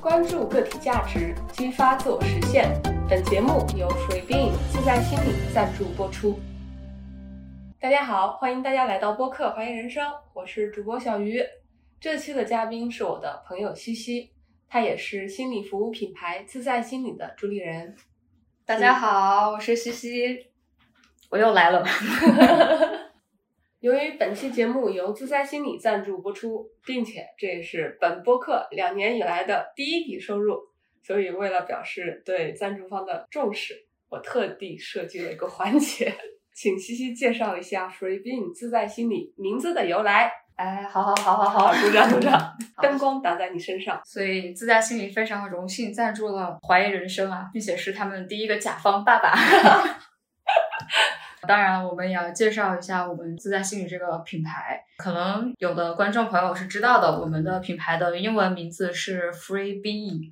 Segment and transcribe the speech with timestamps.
[0.00, 2.70] 关注个体价值，激发自我实现。
[3.08, 6.38] 本节目由 FreeBeing 自在心理赞助播出。
[7.78, 11.42] 大家好，欢迎大家来到播客《怀疑人生》，我是主播小鱼。
[12.00, 14.32] 这期的嘉宾是我的朋友西西，
[14.68, 17.96] 他也是心理服务品牌自在心理的主理人。
[18.64, 20.46] 大家好，我是西西，
[21.30, 21.84] 我又来了。
[23.80, 30.58] 由于本期节目由自在心理赞助播出，并且这也是本播客两年以来的第一笔收入，
[31.02, 36.14] 所以为了表示对赞助方的重视，我特地设计了一个环节，
[36.54, 40.30] 请西西介绍一下 FreeBeing 自在心理名字的由来。
[40.56, 43.98] 哎，好好好好好，鼓掌鼓掌， 灯光打在你身上。
[44.04, 49.32] 所以自在心理非常荣幸赞助了怀疑人生啊，并且是他们第一个甲方爸爸。
[51.48, 54.82] 当然，我们也要介绍一下我们自在心理这个品牌。
[54.98, 60.30] 可能有的观众朋友是知道的，我们的品牌的英文名字是 Free Being，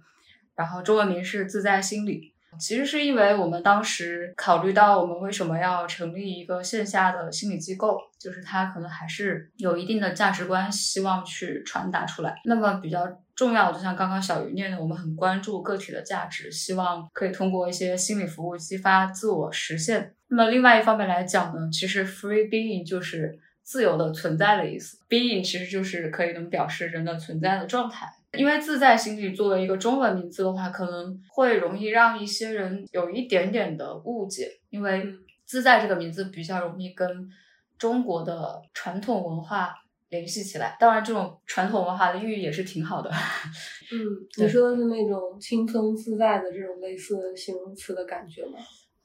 [0.55, 2.34] 然后中文名是自在心理。
[2.58, 12.34] 其实是因为我们当时考虑到我们为什么要成立一个线下的心理机构，就是它可能还是有一定的价值观，希望去传达出来。
[12.46, 20.14] 那么比较重要，就像刚刚小鱼念的，我们很关注个体的价值，希望可以通过一些心理服务激发自我实现。
[20.30, 28.06] 那么另外一方面来讲呢，其实 free being 就是自由的存在的意思，being 其实就是可以能表示人的存在的状态。
[28.32, 35.02] 因为自在心理作为一个中文名字的话，可能会容易让一些人有一点点的误解，因为
[35.46, 37.30] 自在这个名字比较容易跟
[37.78, 39.74] 中国的传统文化
[40.10, 40.76] 联系起来。
[40.78, 43.10] 当然，这种传统文化的寓意也是挺好的。
[43.90, 43.96] 嗯，
[44.36, 48.58] 你说的是那种轻松自在的这种类似形容词的感觉吗？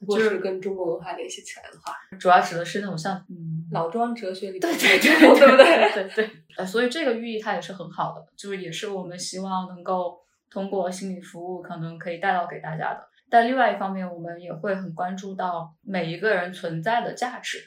[0.06, 5.92] 就是跟中国文化联系起来的话，主要指的是那种像嗯老庄哲学里对对对对不对？
[5.92, 10.18] 对对，呃，所以这个寓意它也是很好的，就是也是我们希望能够
[10.50, 13.08] 通过心理服务可能可以带到给大家的。
[13.30, 17.58] 但另外一方面，我们也会很关注到每一个人存在的价值，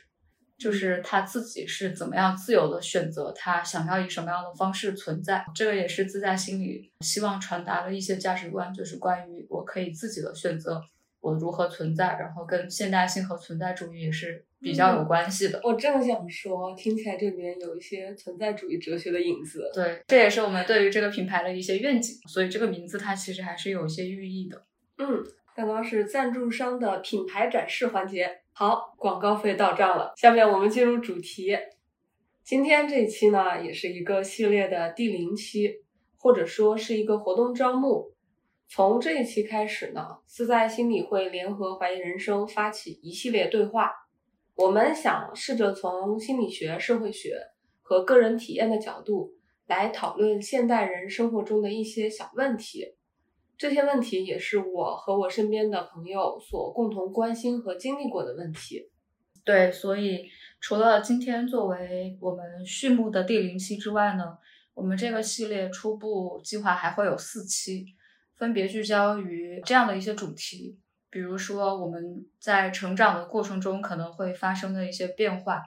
[0.58, 5.44] 就是他自己是怎么样自由的选择他想要以什么样的方式存在。
[5.53, 10.81] 这个也是自在心理希望传达的一些价值观，就是关于我可以自己的选择。
[11.28, 15.60] 我如何存在，然后跟现代性和存在主义也是比较有关系的。
[15.62, 19.70] 我正想说，听起来这里面有一些存在主义哲学的影子。
[19.74, 24.66] 对，这也是我们对于这个品牌的一些愿景，所以这个名字它其实还是有一些寓意的。
[25.00, 25.22] 嗯，
[25.54, 30.14] 刚刚是赞助商的品牌展示环节，好，广告费到账了。
[30.16, 31.58] 下面我们进入主题，
[32.42, 35.82] 今天这一期呢，也是一个系列的第零期，
[36.16, 38.14] 或者说是一个活动招募。
[38.69, 43.91] 从这一期开始呢，自在心理会联合怀疑人生发起一系列对话。
[44.55, 47.39] 我们想试着从心理学、社会学
[47.81, 49.31] 和个人体验的角度
[49.67, 52.95] 来讨论现代人生活中的一些小问题。
[53.57, 58.91] 这些问题也是我和我身边的朋友所共同关心和经历过的问题。
[59.45, 60.25] 对，所以
[60.59, 64.38] 除了今天作为我们序幕的第零期之外呢，
[64.73, 67.85] 我们这个系列初步计划还会有四期。
[68.38, 70.78] 分别聚焦于这样的一些主题，
[71.09, 75.64] 比如说我们在成长的过程中可能会发生的一些变化，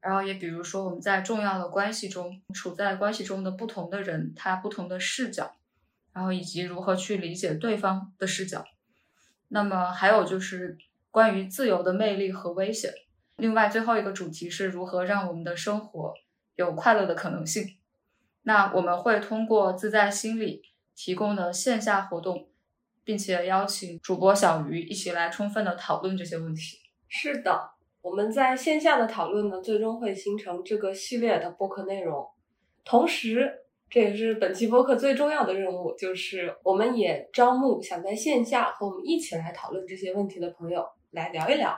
[0.00, 5.54] 然后也比如说我们在重要的关系中处在关系中的不同的人，他不同的视角，
[6.14, 8.64] 然后以及如何去理解对方的视角。
[9.48, 10.78] 那么还有就是
[11.10, 12.92] 关于自由的魅力和危险。
[13.36, 16.14] 另外最后一个主题是如何让我们的生活
[16.54, 17.76] 有快乐的可能性。
[18.42, 20.62] 那我们会通过自在心理。
[20.94, 22.48] 提供的线下活动，
[23.02, 26.78] 并且邀请主播小鱼一起来充分的讨论这些问题。
[27.08, 27.70] 是的，
[28.02, 32.26] 我们在线下的讨论呢，最终会形成这个系列的播客内容。
[32.84, 41.76] 同时，这也是本期播客最重要的任务，就是我们也招募想在线下和我们一起来讨论这些问题的朋友来聊一聊。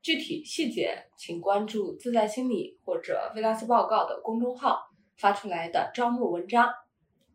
[0.00, 6.72] 具体细节，请关注自在心理或者菲拉斯报告的公众号发出来的招募文章。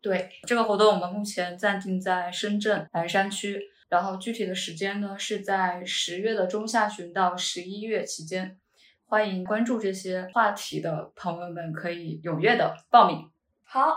[0.04, 3.58] 对这个活动，我们目前暂定在深圳南山区，
[3.88, 8.58] 然后具体的时间呢是在十月的中下旬到十一月期间，
[9.06, 13.30] 欢迎关注这些话题的朋友们可以踊跃的报名。
[13.62, 13.96] 好，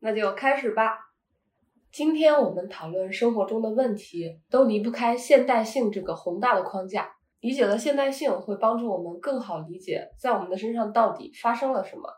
[0.00, 1.10] 那就开始吧。
[1.90, 7.10] 今天我们讨论生活中的问题，都离不开现代性这个宏大的框架。
[7.40, 12.08] 理解了现代性，会帮助我们更好理解在我们的身上到底发生了什么。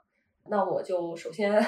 [0.48, 1.60] 那我就首先。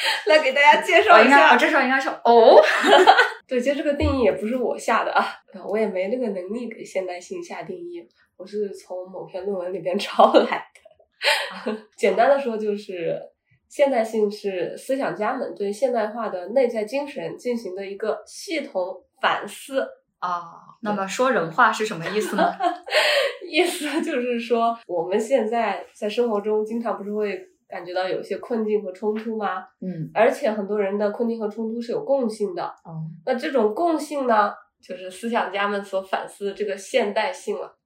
[0.26, 2.62] 来给大家介绍一下，我这时候应该说哦，
[3.46, 5.24] 对，其实这个定义也不是我下的啊，
[5.68, 8.06] 我也没那个能力给现代性下定义，
[8.36, 10.44] 我是从某篇论文里边抄来
[10.74, 11.76] 的。
[11.96, 13.20] 简单的说，就是
[13.68, 19.86] 现代性是思想家们对现代化的内在精神进行的一个系统反思。
[20.18, 20.42] 啊，
[20.82, 22.52] 那么说人话是什么意思呢？
[23.50, 27.38] 意思就是说，我们现在在生活中经常不是会
[27.70, 29.66] 感觉到有一些困境和冲突吗？
[29.80, 32.64] 嗯，而且很多人的困境和冲突是有共性的。
[32.84, 34.52] 哦，那这种共性呢，
[34.82, 37.76] 就是思想家们所反思的这个现代性了，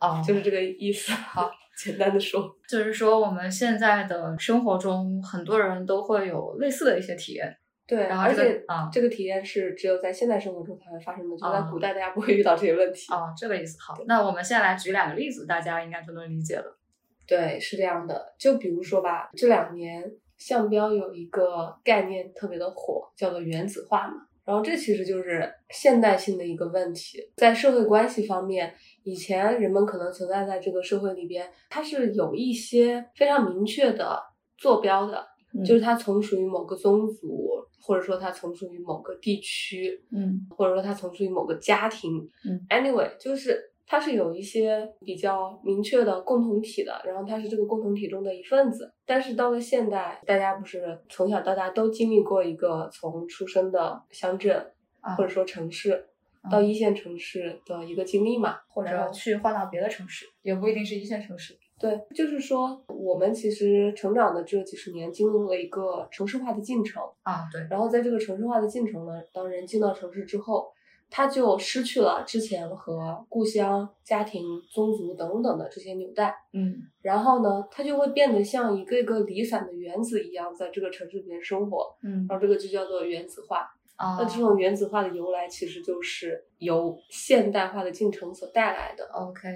[0.00, 1.12] 哦，就是这个意思。
[1.12, 1.50] 好，
[1.82, 7.56] 简单的说， 就是说我们现在的生活中，很多人都会有类似的一些体验。
[7.86, 13.10] 对，然后这个而且啊这个体验是只有在现代生活中才会发生的，就在啊古代大家不会遇到这些问题。
[13.10, 13.96] 哦，这个意思好。
[14.06, 16.78] 那我们现在来举两个例子，大家应该就能理解了。
[17.28, 18.34] 对，是这样的。
[18.38, 24.14] 就比如说吧，这两年项标有一个概念特别的火，叫做原子化嘛。
[24.44, 34.18] 然后这其实就是现代性的一个问题，在社会关系方面，以前人们可能存在在这个社会里边，它是有一些非常明确的
[34.56, 35.22] 坐标的，
[35.52, 42.26] 嗯就是它从属于某个宗族，或者说它从属于某个地区，嗯或者说它从属于某个家庭。
[42.48, 43.60] 嗯，anyway，就是
[43.90, 48.92] 它是有一些比较明确的共同体的，然后它是这个共同体中的一份子。
[49.06, 54.70] 但是到了现代，大家不是从小到大都经历过一个从出生的乡镇、
[55.00, 56.06] 啊或者说城市
[56.42, 61.56] 啊到一线城市的一个经历嘛，或者去换到别的城市，也不一定是一线城市。
[61.80, 67.02] 对，就是说我们其实成长的这几十年经历了一个城市化的进程。
[67.22, 70.66] 啊，对，然后在这个城市化的进程呢，当人进到城市之后，
[71.10, 83.68] 他就失去了之前和故乡、家庭、宗族等等的这些纽带，嗯然后呢，他就会变得像一个一个离散的原子一样，在这个城市里面生活，嗯然后这个就叫做原子化。
[83.96, 89.04] 啊那这种原子化的由来，其实就是由现代化的进程所带来的。
[89.12, 89.48] OK，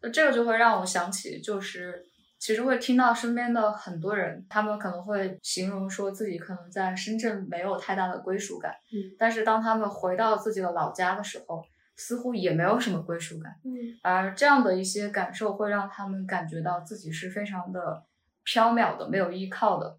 [0.00, 2.02] 那这个就会让我想起，就是
[2.42, 11.62] 其实会听到身边的很多人，他们可能会形容说自己可能在深圳没有太大的归属感，嗯但是当他们回到自己的老家的时候，
[11.94, 13.70] 似乎也没有什么归属感，嗯
[14.02, 18.02] 而这样的一些感受会让他们感觉到自己是非常的
[18.44, 19.98] 缥缈的，没有依靠的。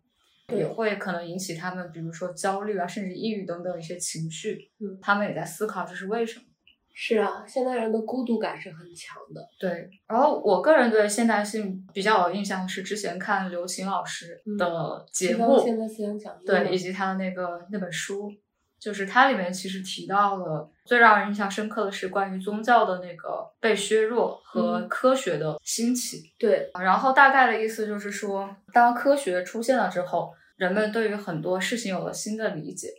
[0.53, 4.69] 也会可能引起他们，比如说焦虑啊，甚至抑郁等等一些情绪。
[4.81, 6.45] 嗯他们也在思考这是为什么。
[6.93, 9.41] 是啊，现代人的孤独感是很强的。
[9.59, 18.31] 对，然后我个人对现代性比较有印象是之前看刘琴老师的节目，现代思想讲义对，以及他的那个那本书，
[18.79, 26.31] 就是它里面其实提到了最让人印象深刻的是关于宗教的那个被削弱和嗯科学的兴起。
[26.37, 32.89] 对，然后大概的意思就是说，当科学出现了之后，人们对于很多事情有了新的理解，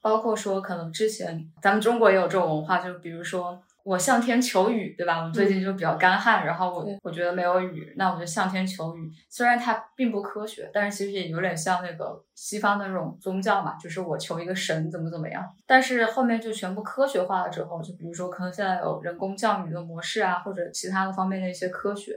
[0.00, 5.24] 包括说可能之前咱们中国也有这种文化，就比如说我向天求雨，对吧？
[5.24, 9.10] 我最近就比较干旱，然后我我觉得没有雨，那我就向天求雨。
[9.28, 15.42] 虽然它并不科学，但是其实也有点像那个西方的那种宗教嘛，就是我求一个神怎么怎么样。
[15.66, 22.12] 但是后面就全部科学化了之后，就比如说可能现在有人工降雨的模式啊，或者其他的方面的一些科学。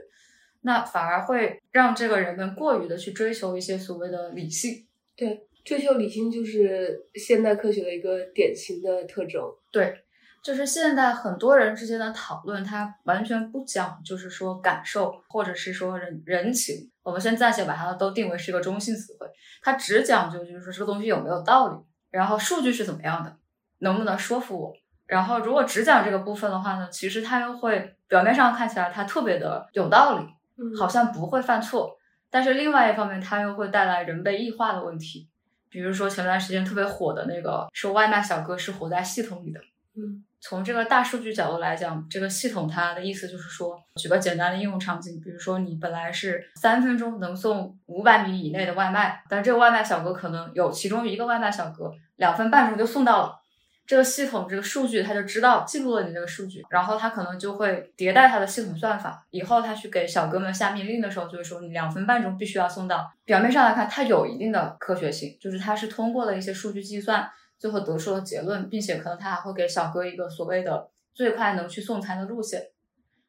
[0.64, 4.86] 那反而会让这个人们过于的去追求一些所谓的理性，
[5.16, 9.42] 对，追求理性就是现代科学的一个典型的特征。
[9.70, 10.04] 对，
[10.42, 16.90] 就是现在很多人之间的讨论，它完全不讲，就是说感受，或者是说人人情。
[17.02, 19.26] 我们先暂且把它都定为是一个中性词汇，
[19.60, 21.76] 它只讲究就是说这个东西有没有道理，
[22.10, 23.36] 然后数据是怎么样的，
[23.78, 24.72] 能不能说服我。
[25.06, 30.24] 然后如果只讲这个部分的话呢，其实它又会表面上看起来它特别的有道理，
[30.56, 31.98] 嗯好像不会犯错，
[32.30, 35.28] 但是另外一方面，它又会带来人被异化的问题。
[35.72, 39.60] 比如说前段时间特别火的那个，说外卖小哥是活在系统里的。
[39.96, 53.41] 嗯从这个大数据角度来讲，这个系统它的意思就是说，举个简单的应用场景，比如说你本来是三分钟能送五百米以内的外卖，但这个外卖小哥可能有其中一个外卖小哥两分半钟就送到了。
[53.84, 59.26] 这个系统这个数据，它就知道记录了你这个数据，然后它可能就会迭代它的系统算法。
[59.30, 63.12] 以后它去给小哥们下命令的时候，就会说你两分半钟必须要送到。
[63.24, 72.62] 表面上来看，它有一定的科学性，就是它是通过了一些数据计算，最后得出了结论，并且可能它还会给小哥一个所谓的最快能去送餐的路线。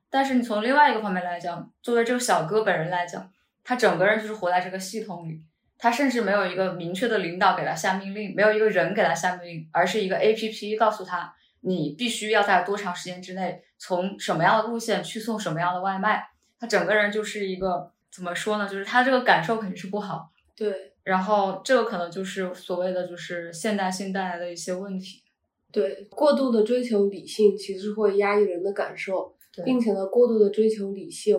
[0.09, 3.31] 但是你从另外一个方面来讲，作为这个小哥本人来讲，
[3.63, 5.41] 他整个人就是活在这个系统里，
[5.83, 16.25] 他甚至没有一个明确的领导给他下命令，没有一个人给他下命令，而是一个 A P P 告诉他你必须要在多长时间之内从什么样的路线去送什么样的外卖。
[16.57, 18.65] 他整个人就是一个怎么说呢？
[18.65, 20.31] 就是他这个感受肯定是不好。
[20.55, 25.21] 对然后这个可能就是所谓的就是现代性带来的一些问题。
[25.69, 31.37] 对，过度的追求理性其实会压抑人的感受，对并且呢，过度的追求理性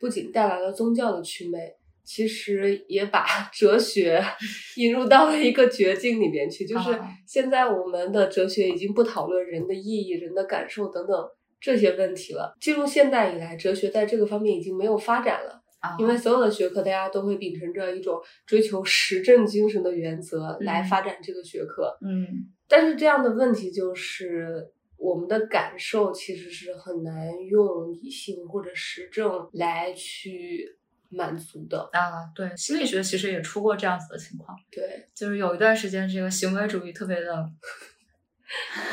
[0.00, 1.76] 不仅带来了宗教的祛魅，
[2.14, 4.22] 其实也把 哲学
[4.76, 6.66] 引入到了一个绝境里面去。
[6.66, 11.16] 就是啊现在我们的哲学已经不讨论人的意义、人的感受等等
[11.58, 12.54] 这些问题了。
[12.60, 15.62] 进入现代以来，哲学在这个方面已经没有发展了。
[15.80, 21.96] 啊，因为所有的学科，大家都会秉承着一种追求实证精神的原则来嗯发展这个学科。
[22.04, 22.26] 嗯
[22.68, 30.68] 但是这样的问题就是，我们的感受其实是很难用理性或者实证来去
[31.12, 31.88] 满足的。
[31.92, 37.50] 啊，对，心理学其实也出过这样子的情况，对，就是有一段时间这个行为主义特别的，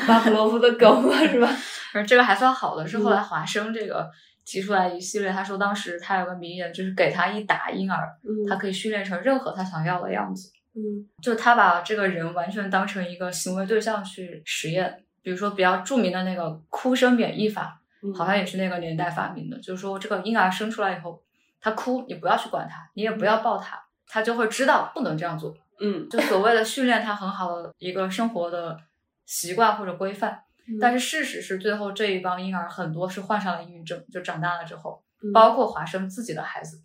[0.06, 1.48] 巴甫洛夫的狗嘛，是吧？
[1.92, 4.10] 而这个还算好的，是后来嗯华生这个
[4.44, 10.52] 提出来一系列，他说当时他有个名言，就是给他一打婴儿，嗯，他可以训练成任何他想要的样子。
[10.72, 15.04] 嗯就他把这个人完全当成一个行为对象去实验。
[15.20, 19.58] 比如说比较著名的那个哭声免疫法，嗯好像也是那个年代发明的。
[19.58, 21.20] 就是说，这个婴儿生出来以后，
[21.60, 25.54] 他哭，你不要去管他，你也不要抱他，他就会知道不能这样做。
[25.80, 28.78] 嗯，就所谓的训练他很好的一个生活的
[29.26, 30.42] 习惯或者规范。
[30.80, 36.82] 但是是事实是，最后这一帮婴儿很多是患上了抑郁症，就长大了之后，嗯包括华生自己的孩子，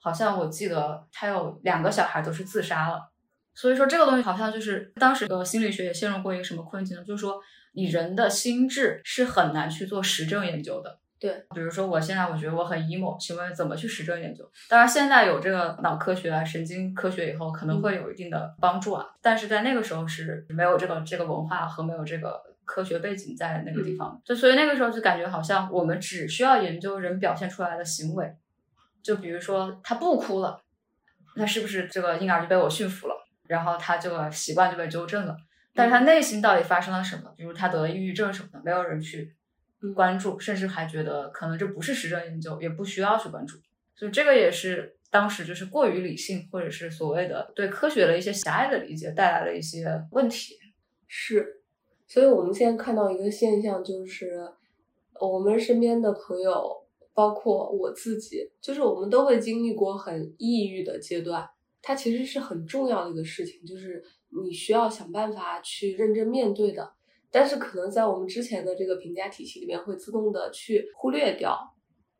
[0.00, 3.10] 好像我记得他有两个小孩都是自杀了。
[3.54, 7.04] 所以说这个东西好像就是当时的心理学也陷入过一个什么困境呢？
[7.04, 7.40] 就是说
[7.72, 10.98] 你人的心智是很难去做实证研究的。
[11.20, 14.48] 对，比如说我现在我觉得我很 emo，请问怎么去实证研究？
[14.68, 19.06] 当然现在有这个脑科学啊、神经科学以后，可能会有一定的帮助啊。
[19.20, 28.36] 但是在那个时候是没有这个这个文化和没有这个科学背景在那个地方，就所以那个时候就感觉好像我们只需要研究人表现出来的行为，
[29.02, 30.60] 就比如说他不哭了，
[31.34, 33.14] 那是不是这个婴儿就被我驯服了？
[33.48, 35.36] 然后他这个习惯就被纠正了。
[35.74, 37.32] 但是他内心到底发生了什么？
[37.36, 39.37] 比如他得了抑郁症什么的，没有人去嗯
[39.94, 43.58] 关注，甚至还觉得可能这不是实证研究，也不需要去关注。
[43.94, 50.56] 所以这个也是当时就是过于理性，或者是所谓的对科学的一些狭隘的理解带来了一些问题。
[51.06, 51.62] 是，
[52.06, 54.48] 所以我们现在看到一个现象，就是
[55.20, 61.48] 我们身边的朋友，包括我自己，就是我们都会经历过很抑郁的阶段。
[61.80, 64.04] 它其实是很重要的一个事情，就是
[64.44, 66.92] 你需要想办法去认真面对的。
[67.30, 71.58] 但是可能在我们之前的这个评价体系里面，会自动的去忽略掉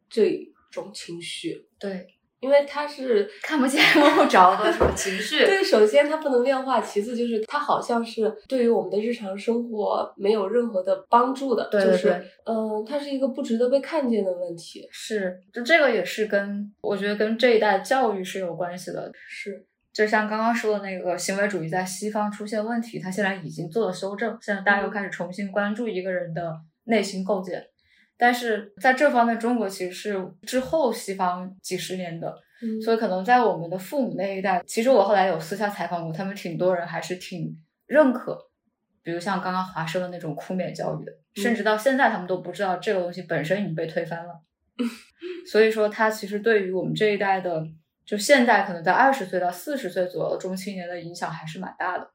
[0.08, 0.38] 这
[0.70, 2.06] 种情绪，对，
[2.40, 5.38] 因为它是看不见摸不着的这种情绪。
[5.46, 14.86] 对，首先它不能量化，其次就是它好像是对于我们的日常生活没有任何的帮助的，就是对对对嗯，它是一个不值得被看见的问题。
[14.90, 19.10] 是，就这个也是跟我觉得跟这一代教育是有关系的。
[19.28, 19.66] 是，
[19.98, 27.60] 就像刚刚说的那个行为主义在西方出现问题，他现在已经做了修正，现在大家又开始重新关注一个人的内心构建。
[28.16, 38.38] 但是在这方面，中国其实是之后西方几十年的，嗯，所以可能在我们的父母那一代，其实我后来有私下采访过，他们挺多人还是挺认可，
[39.02, 44.40] 比如像刚刚华生的那种哭免教育的，甚至到现在他们都不知道这个东西本身已经被推翻了。
[45.50, 47.66] 所以说，它其实对于我们这一代的，
[48.08, 52.10] 就现在可能在二十岁到四十岁左右的中青年的影响还是蛮大的。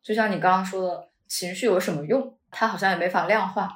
[0.00, 2.38] 就像你刚刚说的，情绪有什么用？
[2.52, 3.68] 它好像也没法量化，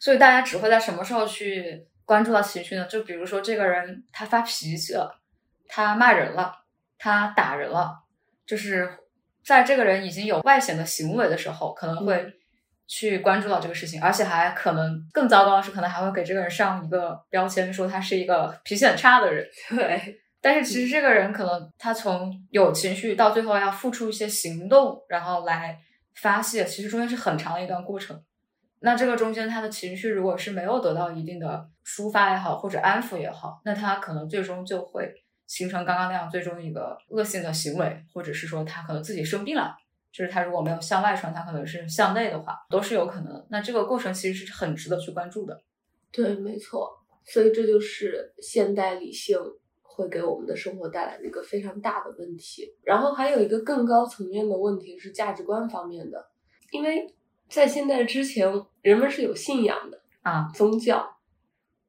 [0.00, 2.84] 所以大家只会在什么时候去关注到情绪呢？
[2.86, 5.16] 就比如说这个人他发脾气了，
[5.68, 6.52] 他骂人了，
[6.98, 8.02] 他打人了，
[8.44, 8.90] 就是
[9.44, 12.34] 在这个人已经有外显的行为的时候，可能会
[12.88, 19.46] 去关注到这个事情，而且还可能更糟糕的是，可能还会给这个人上一个标签，说他是一个脾气很差的人。
[19.70, 25.76] 对，但是其实这个人可能他从有情绪到最后要付出一些行动，然后来
[26.14, 28.22] 发泄，其实中间是很长的一段过程。
[28.78, 35.12] 那这个中间他的情绪如果是没有得到一定的抒发也好，或者安抚也好，那他可能最终就会
[35.48, 39.74] 形成刚刚那样最终一个恶性的行为，或者是说他可能自己生病了。
[40.12, 43.46] 就是他如果没有向外传，他可能是向内的话，都是有可能的。
[43.50, 45.60] 那这个过程其实是很值得去关注的。
[46.12, 46.88] 对，没错。
[47.26, 49.36] 所以这就是现代理性
[49.96, 52.70] 会给我们的生活带来的一个非常大的问题。
[52.82, 56.22] 然后还有一个更高层面的问题是价值观方面的，
[56.70, 57.12] 因为
[57.48, 58.46] 在现在之前，
[58.82, 61.16] 人们是有信仰的啊，宗教，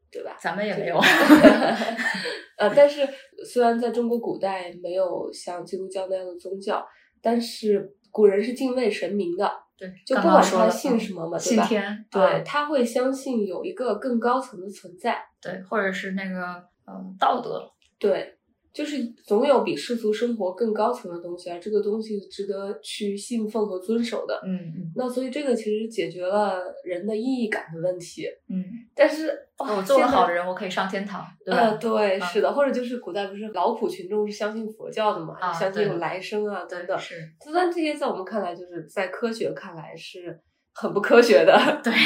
[0.10, 0.38] 对吧？
[0.40, 0.98] 咱们也没有。
[2.58, 3.08] 呃，但是
[3.46, 6.88] 虽然在中国古代没有像基督教那样的宗教，
[7.22, 11.64] 但是古人是敬畏神明的，对，就不管他信什么嘛，对吧？
[11.66, 15.24] 信天，对，啊他会相信有一个更高层的存在。
[15.40, 18.36] 对，或者是那个嗯道德，对，
[18.74, 24.40] 就是总有比世俗生活更高层的东西，啊这个东西值得去信奉和遵守的。
[24.46, 28.26] 嗯嗯那所以这个其实解决了人的意义感的问题。
[28.50, 28.64] 嗯，
[28.96, 29.28] 但是
[29.58, 31.62] 哇我做好人，我可以上天堂，对吧？
[31.62, 36.98] 呃，对，啊是的，或者就是古代不是劳苦群众是相信佛教的嘛，啊相信有来生啊等等。
[37.00, 40.40] 是，就算这些在我们看来，就是在科学看来是
[40.74, 41.92] 很不科学的，对，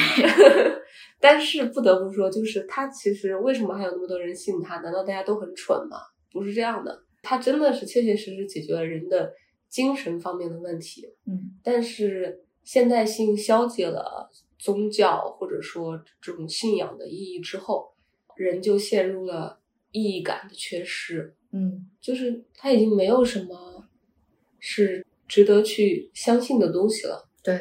[1.21, 4.79] 但是不得不说，就是他其实为什么还有那么多人信他？
[4.79, 5.97] 难道大家都很蠢吗？
[6.31, 9.31] 不是这样的，他真的是切切实实解决了人的
[9.69, 11.07] 精神方面的问题。
[11.27, 17.93] 嗯但是现代性消解了宗教或者说这种信仰的意义之后，
[18.35, 19.59] 人就陷入了
[19.91, 23.85] 意义感的缺失，嗯就是他已经没有什么
[24.59, 27.29] 是值得去相信的东西了。
[27.43, 27.53] 对，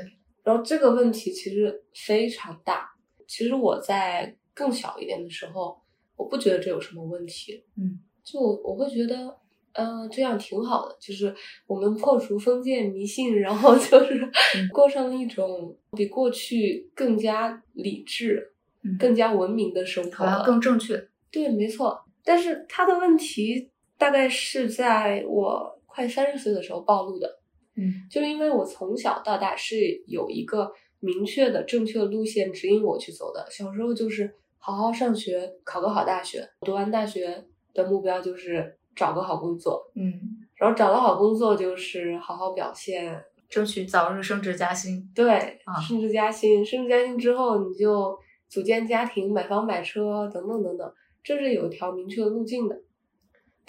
[0.45, 2.89] 然后这个问题其实非常大。
[3.31, 5.81] 其实我在更小一点的时候，
[6.17, 9.37] 我不觉得这有什么问题，嗯，就我会觉得，
[9.75, 11.33] 嗯、这样挺好的，就是
[11.69, 20.43] 我们破除封建迷信，然后就是嗯过上一种比过去更加理智、嗯更加文明的生活。
[20.45, 21.09] 更正确。
[21.31, 22.05] 对，没错。
[22.25, 27.39] 但是他的问题大概是在我快三十岁的时候暴露的。
[27.77, 33.47] 嗯就是因为我从小到大是有一个明确的、正确的路线指引我去走的。
[33.51, 36.49] 小时候就是好好上学，考个好大学。
[36.61, 40.13] 读完大学的目标就是找个好工作，嗯，
[40.57, 45.11] 然后找了好工作就是好好表现，争取早日升职加薪。
[45.15, 45.33] 对，
[45.65, 46.65] 啊升职加薪。
[46.65, 50.93] 升职加薪之后，你就组建家庭、买房买车等等等等，
[51.23, 52.77] 这是有一条明确的路径的。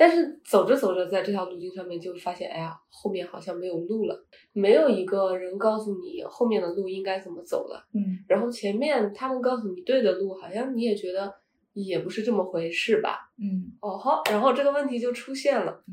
[0.02, 7.88] 但是走着走着，在这条路径上面就发现，哎呀，后面好像没有路了，没有一个人告诉你后面的路应该怎么走了。
[7.94, 11.32] 嗯然后前面他们告诉你对的路，好像你也觉得
[11.74, 13.32] 也不是这么回事吧？
[13.38, 15.84] 嗯，哦好，然后这个问题就出现了。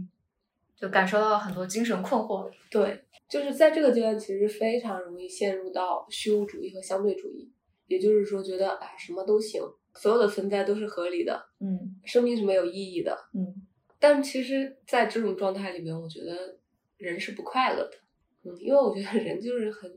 [0.75, 2.51] 就感受到了很多精神困惑。
[2.71, 7.53] 对，就是在这个阶段，其实非常容易陷入到虚无主义和相对主义，
[7.89, 9.61] 也就是说，觉得哎什么都行，
[9.95, 13.13] 所有的存在都是合理的，嗯生命是没有意义的。
[13.35, 13.68] 嗯
[13.99, 16.57] 但其实，在这种状态里面，我觉得
[16.97, 17.93] 人是不快乐的。
[18.45, 19.91] 嗯，因为我觉得人就是很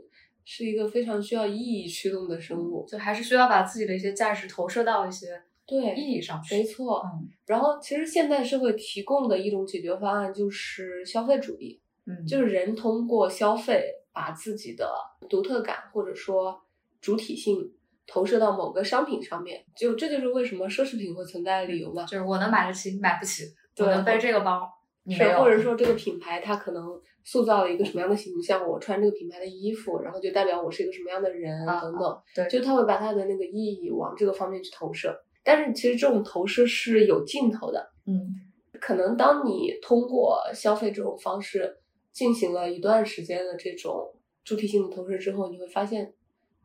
[0.44, 2.86] 是一个非常需要意义驱动的生物。
[2.88, 6.56] 就还是需要把自己的一些价值投射到一些对，意义上去。
[6.56, 7.02] 没错。
[7.06, 11.80] 嗯然后，其实现代社会提供的一种解决方案就是消费主义。
[12.06, 14.90] 嗯，就是人通过消费把自己的
[15.30, 16.60] 独特感或者说
[17.00, 17.72] 主体性
[18.08, 22.04] 投射到某个商品上面，就这就是为什么奢侈品会存在的理由嘛。
[22.06, 23.44] 就是我能买得起，你买不起。
[23.78, 24.70] 我对能背这个包，
[25.04, 25.40] 你没是，有。
[25.40, 35.16] 或者说这个品牌它可能塑造了一个什么样的形象，我穿这个品牌的衣服，然后就代表我是一个什么样的人啊等等，对，就他会把他的那个意义往这个方面去投射。
[35.44, 38.36] 但是其实这种投射是有尽头的，嗯
[38.80, 41.78] 可能当你通过消费这种方式
[42.12, 46.14] 进行了一段时间的这种主体性的投射之后，你会发现，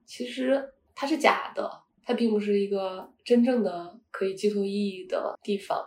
[0.06, 0.62] 其实
[0.94, 1.70] 它是假的，
[2.02, 5.86] 它并不是一个真正的可以寄托意义的地方。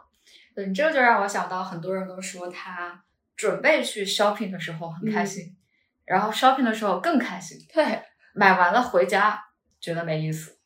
[0.60, 3.02] 对你这个就让我想到，很多人都说他
[3.38, 5.56] 准备去 shopping 的时候很开心，
[6.04, 9.42] 然后 shopping 的时候更开心，对，买完了回家
[9.80, 10.58] 觉得没意思。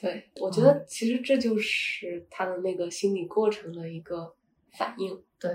[0.00, 4.34] 对，我觉得其实这就是他的那个心理过程的一个
[4.72, 5.22] 反应。
[5.38, 5.48] 对，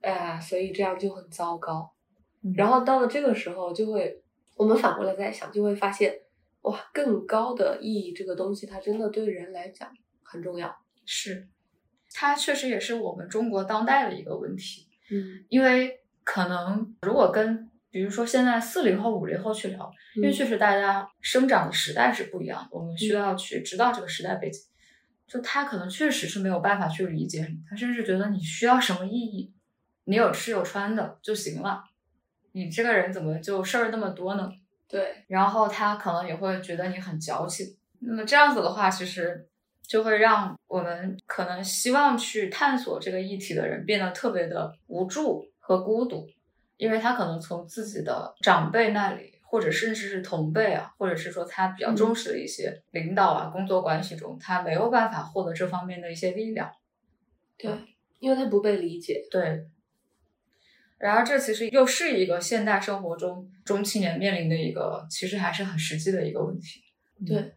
[0.00, 1.94] 哎呀，所以这样就很糟糕。
[2.42, 4.20] 嗯然后到了这个时候，就会
[4.56, 6.12] 我们反过来再想，就会发现，
[6.62, 9.88] 哇，更高的意义这个东西，它真的对人来讲
[10.24, 10.76] 很重要。
[11.06, 11.48] 是，
[12.14, 24.62] 它确实也是我们中国当代的一个问题，嗯，因为可能如果跟比如说现在四零后、五零后去聊，因为嗯确实大家生长的时代是不一样的，我们需要去知道这个时代背景。
[25.26, 29.52] 就他可能确实是没有办法去理解你，他甚至觉得你需要什么意义，
[30.04, 31.84] 你有吃有穿的就行了，
[32.52, 34.52] 你这个人怎么就事儿那么多呢？
[34.86, 37.66] 对，然后他可能也会觉得你很矫情。
[38.00, 39.48] 那么这样子的话，其实
[39.86, 46.28] 就会让我们可能希望去探索这个议题的人变得特别的无助和孤独，
[46.76, 56.72] 因为他可能从自己的长辈那里，或者甚至是同辈啊，或者是说他比较重视的一些领导啊、工作关系中，他没有办法获得这方面的一些力量。
[57.58, 57.70] 对，
[58.18, 59.26] 因为他不被理解。
[59.30, 59.66] 对。
[60.98, 66.80] 然而，这其实又是一个现代生活中中青年面临的一个，其实还是很实际的一个问题。
[67.26, 67.54] 对，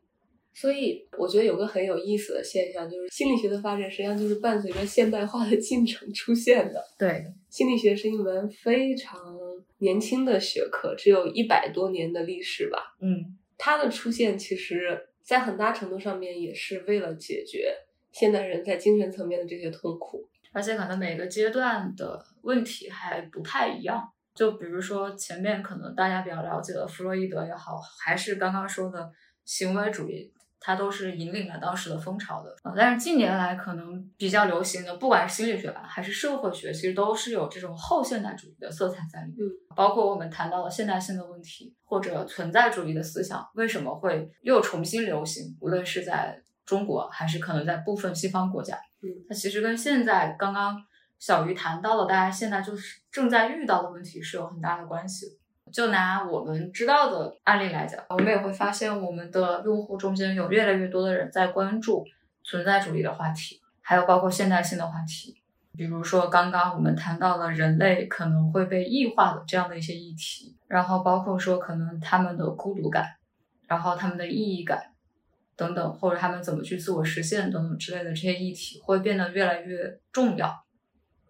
[0.55, 6.81] 所以我觉得有个很有意思的现象，就是心理学的发展实际上就是伴随着现代化的进程出现的。
[6.97, 9.35] 对，心理学是一门非常
[9.79, 12.95] 年轻的学科，只有一百多年的历史吧。
[13.01, 17.73] 嗯它的出现其实，在很大程度上面也是为了解决
[18.11, 20.27] 现代人在精神层面的这些痛苦。
[20.51, 24.01] 而且可能每个阶段的问题还不太一样。
[24.33, 29.11] 就比如说前面可能大家比较了解的弗洛伊德也好，还是刚刚说的
[29.45, 32.55] 行为主义，它都是引领了当时的风潮的。
[32.63, 39.37] 呃，但是近年来可能比较流行的，不管是心理学吧，还是社会学，其实都是有这种后现代主义的色彩在里面。
[39.75, 45.57] 包括我们谈到了现代性的问题，或者存在主义的思想，为什么会又重新流行？
[45.59, 50.77] 无论是在中国，还是可能在部分西方国家，嗯，它其实跟现在刚刚。
[51.17, 55.25] 小鱼谈到了大家现在就是正在遇到的问题是有很大的关系。
[55.71, 62.05] 就拿我们知道的案例来讲，我们也会发现我们的用户中间有越来越多的人在关注
[62.43, 65.35] 存在主义的话题，还有包括现代性的话题，
[65.75, 73.05] 比如说刚刚我们谈到了人类可能会被异化的这样的一些议题，然后包括说可能他们的孤独感，
[73.67, 74.79] 然后他们的意义感
[75.57, 80.63] 等等，或者他们怎么去自我实现等等之类的这些议题会变得越来越重要。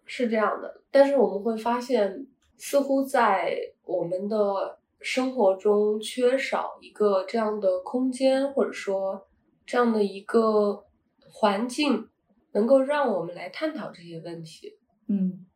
[0.04, 2.14] 是这样的，但是我们会发现，
[2.58, 9.28] 似乎在我们的生活中缺少一个这样的空间，或者说
[9.64, 10.84] 这样的一个
[11.30, 12.08] 环境，
[12.52, 14.76] 能够让我们来探讨这些问题。
[15.06, 15.46] 嗯，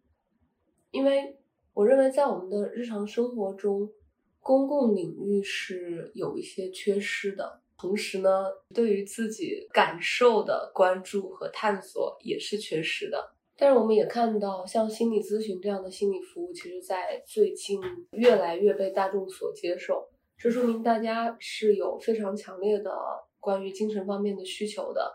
[0.92, 1.38] 因为
[1.74, 3.90] 我认为在我们的日常生活中，
[4.38, 13.34] 公共领域是有一些缺失的，同时呢，对于自己感受的关注和探索也是缺失的。
[13.60, 17.78] 但是我们也看到，像心理咨询这样的心理服务，其实，在最近
[18.12, 20.08] 越来越被大众所接受。
[20.38, 22.90] 这说明大家是有非常强烈的
[23.38, 25.12] 关于精神方面的需求的。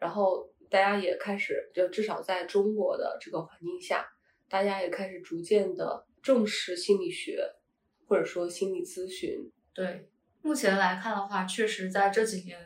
[0.00, 4.04] 然后，大家也开始，就至少在中国的这个环境下，
[4.48, 7.48] 大家也开始逐渐的重视心理学，
[8.08, 9.52] 或者说心理咨询。
[9.72, 10.08] 对，
[10.42, 12.58] 目前来看的话，确实在这几年，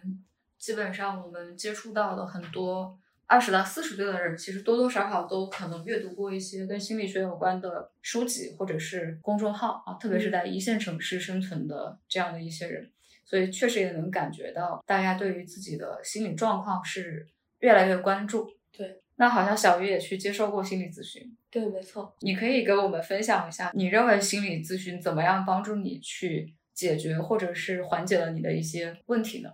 [0.57, 2.99] 基本上我们接触到的很多。
[3.29, 12.91] 二十到四十岁的人，其实多多少少都可能阅读过一些跟心理学有关的书籍或者是公众号啊，特别是在一线城市生存的这样的一些人，
[13.27, 18.51] 所以确实也能感觉到大家对于自己的心理状况是越来越关注。
[18.75, 21.37] 对，那好像小鱼也去接受过心理咨询。
[21.51, 22.17] 对，没错。
[22.21, 29.51] 你可以给我们分享一下，你认为心理咨询怎么样帮助你去解决或者是缓解了你的一些问题呢？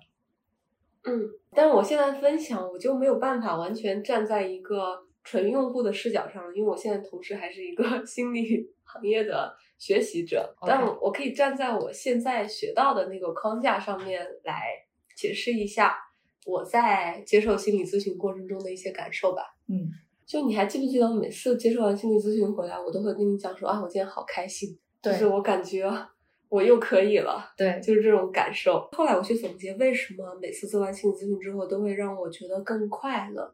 [1.05, 10.55] 嗯，但是我现在分享，我就没有办法完全站在一个纯用户的视角上，因为我现在同时还是一个 心理行业的学习者。
[10.67, 14.63] 但我可以站在我现在学到的那个框架上面来
[15.15, 15.95] 解释一下
[16.47, 19.43] 我在接受心理咨询过程中的一些感受吧。
[19.69, 19.89] 嗯，
[20.27, 25.85] 就你还记不记得，每次接受完心理咨询回来，我都会跟你讲说啊，我今天好开心，就是我感觉。
[26.55, 28.89] 我又可以了，对，就是这种感受。
[28.93, 33.53] 后来我去总结，为什么每次做完心理咨询之后都会让我觉得更快乐？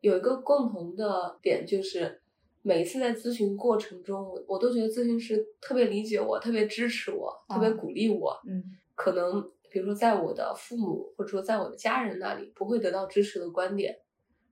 [0.00, 2.22] 有一个共同的点，就是
[2.62, 8.40] 每一次在咨询过程中，我我都觉得咨询师特别理解我，特别支持我，特别鼓励我。
[8.48, 8.62] 嗯，
[8.94, 13.98] 可能比如说在我的父母或者说在我的家人那里不会得到支持的观点，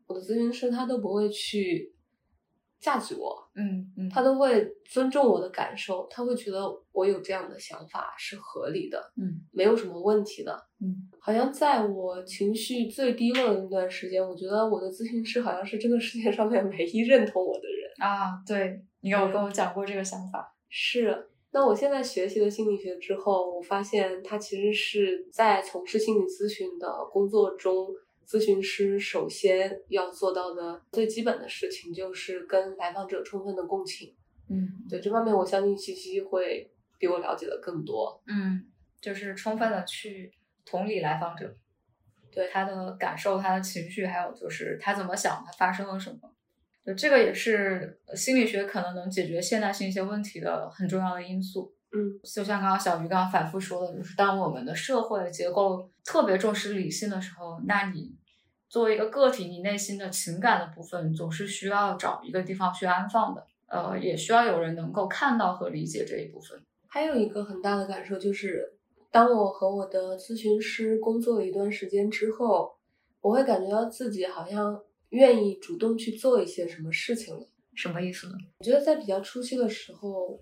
[0.09, 1.95] 我的咨询师他都不会去。
[2.81, 6.61] 价值我，嗯嗯，他都会尊重我的感受，他会觉得
[6.93, 18.43] 我有这样的想法是合理的，嗯，没有什么问题的，嗯，好像在我情绪最低落的那段时间，我觉得我的咨询师好像是这个世界上面唯一认同我的人啊。
[18.47, 21.31] 对你有跟我讲过这个想法，是。
[21.53, 27.89] 那我现在学习了心理学之后，我发现他其实是在从事心理咨询的工作中。
[28.27, 34.15] 咨询师首先要做到的最基本的事情，就是跟来访者充分的共情。
[34.49, 38.23] 嗯，对这方面，我相信西西会比我了解的更多。
[38.27, 38.67] 嗯，
[39.01, 40.33] 就是充分的去
[40.65, 41.57] 同理来访者，
[42.33, 46.19] 对他的感受、他的情绪，还有就是他怎么想，他发生了什么。
[46.85, 51.76] 就这个也是心理学可能能解决现代性一些问题的很重要的因素。
[51.97, 58.15] 嗯，就像刚刚小鱼刚刚反复说的，就是当我们的社会结构特别重视理性的时候，那你
[58.69, 66.61] 作为一个个体，你内心的情感的部分总是需要找一个地方去安放的，呃，也需要有人能够看到和理解这一部分。
[66.87, 68.75] 还有一个很大的感受就是，
[69.11, 72.77] 当我和我的咨询师工作了一段时间之后，
[73.23, 77.47] 我会感觉到自己好像愿意主动去做一些什么事情了。
[77.75, 78.35] 什么意思呢？
[78.59, 80.39] 我觉得在比较初期的时候。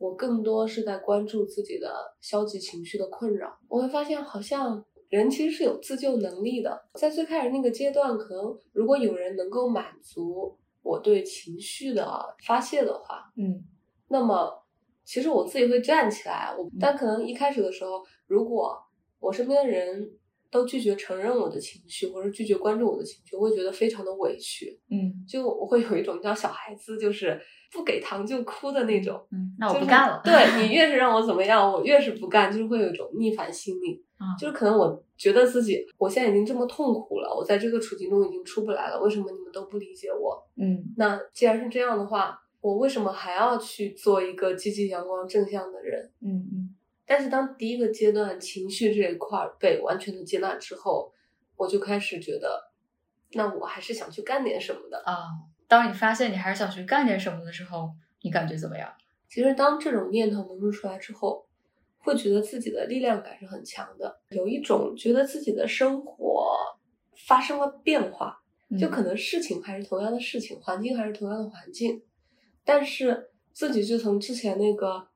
[0.00, 3.54] 我更多是在关注自己的消极情绪的困扰。
[3.68, 6.86] 我会发现，好像人其实是有自救能力的。
[6.94, 13.62] 在最开始那个阶段，可能如果有人能够满足我对情绪的发泄的话，嗯，
[14.08, 14.64] 那么
[15.04, 16.54] 其实我自己会站起来。
[16.56, 18.74] 我但可能一开始的时候，如果
[19.18, 20.10] 我身边的人
[20.50, 24.78] 都拒绝承认我的情绪，或者拒绝关注我的情绪，我会觉得非常的委屈。
[24.90, 27.40] 嗯就我会有一种叫小孩子，就是
[27.72, 29.20] 不给糖就哭的那种。
[29.30, 30.20] 嗯，那我就是不干了。
[30.24, 30.32] 对
[30.66, 34.04] 你越是让我怎么样，我越是不干，就是会有一种逆反心理。
[34.18, 40.36] 啊就是可能我觉得自己，我现在已经这么痛苦了，我在这个处境中已经出不来了，为什么你们都不理解我？
[40.60, 46.10] 嗯那既然是这样的话，我为什么还要去做一个积极、阳光、正向的人？
[46.20, 46.74] 嗯嗯
[47.10, 51.12] 但是当第一个阶段情绪这一块儿被完全的接纳之后，
[51.56, 52.70] 我就开始觉得，
[53.32, 55.02] 那我还是想去干点什么的。
[55.04, 55.24] 啊，
[55.66, 57.90] 当你发现你还是想去干点什么的时候，
[58.22, 58.88] 你感觉怎么样？
[59.28, 61.44] 其实当这种念头萌生出来之后，
[61.98, 66.54] 会觉得自己的力量感是很强的，有一种觉得自己的生活
[67.26, 68.40] 发生了变化，
[68.78, 72.04] 就可能事情还是同样的事情，环境还是同样的环境，
[72.64, 75.08] 但是自己就从之前那个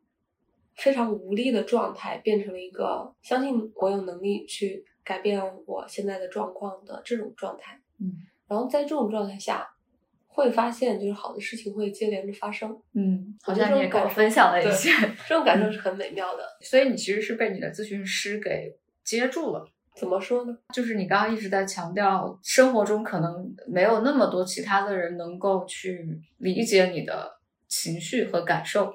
[0.77, 7.81] 非常无力的状态，变成了一个相信我有能力去改变我现在的状况的这种状态。
[8.01, 8.13] 嗯
[8.47, 9.67] 然后在这种状态下，
[10.27, 14.91] 会发现就是好的事情会接连着发生，嗯，好像你也跟我分享了一些，
[15.27, 16.43] 这种感受是很美妙的。
[16.61, 19.67] 所以你其实是被你的咨询师给接住了。
[19.97, 20.57] 怎么说呢？
[20.75, 26.07] 就是你刚刚一直在强调，生活中可能没有那么多其他的人能够去
[26.39, 28.93] 理解你的情绪和感受，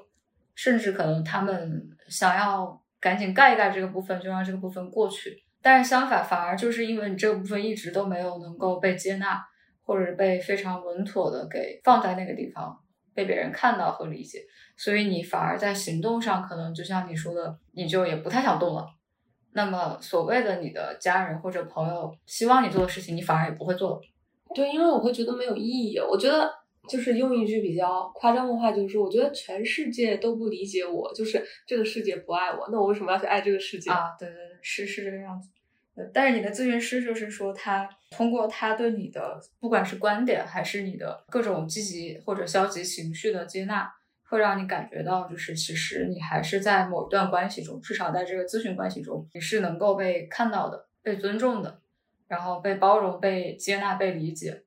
[0.60, 5.34] 甚至可能他们想要赶紧盖一盖这个部分，就让这个部分过去。
[5.62, 9.42] 但是相反，反而就是因为你这个部分一直都没有能够被接纳，
[9.80, 12.78] 或者被非常稳妥的给放在那个地方，
[13.14, 14.40] 被别人看到和理解，
[14.76, 18.86] 所以你反而在行动上可能就像你说的，你就也不太想动了。
[19.54, 24.00] 那么所谓的你的家人或者朋友希望你做的事情，你反而也不会做了。
[24.54, 25.98] 对，因为我会觉得没有意义。
[25.98, 26.52] 我觉得
[26.90, 33.90] 就是用一句比较夸张的话，就是说，我觉得全世界都不理解我，就是这个世界不爱我，那我为什么要去爱这个世界？
[33.90, 35.48] 啊，对对对，是是这个样子。
[35.96, 43.92] 呃但是你的咨询师就是说，他通过他对你的不管是观点还是你的各种积极或者消极情绪的接纳，
[44.28, 51.80] 会让你感觉到，就是其实你还是在某一段关系中，至少在这个咨询关系中，你是能够被看到的、被尊重的，
[52.28, 54.62] 然后被包容、被接纳、被理解，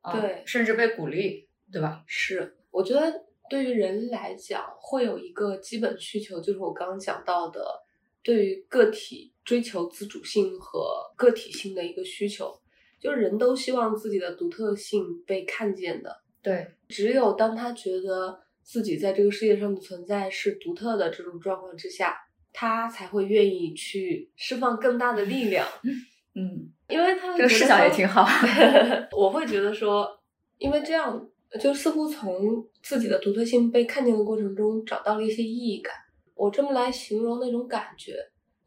[0.00, 2.02] 啊对甚至被鼓励，对吧？
[2.06, 7.82] 是，我觉得对于人来讲，会有一个基本需求，就是我刚刚讲到的，
[8.22, 12.58] 对于个体追求自主性和个体性的一个需求，
[13.00, 16.22] 就是人都希望自己的独特性被看见的。
[16.42, 22.16] 对，只有当他觉得自己在这个世界上的存在是独特的这种状况之下，
[22.52, 25.66] 他才会愿意去释放更大的力量，
[26.34, 28.24] 嗯，因为他这个视角也挺好。
[29.16, 30.20] 我会觉得说，
[30.58, 31.28] 因为这样
[31.60, 35.94] 就似乎从自己的独特性被看见的过程中找到了一些意义感。
[36.34, 38.14] 我这么来形容那种感觉，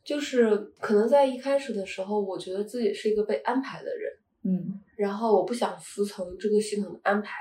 [0.04, 4.12] 就是可能在一开始的时候，我觉得自己是一个被安排的人，
[4.44, 7.36] 嗯然后我不想服从这个系统的安排，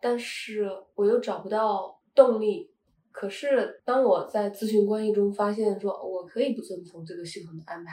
[0.00, 2.70] 但是我又找不到动力。
[3.12, 7.92] 可是当我在咨询关系中发现说，我可以不遵从这个系统的安排，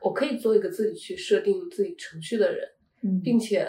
[0.00, 2.68] 我可以做一个自己去设定自己程序的人。
[3.02, 3.68] 嗯并且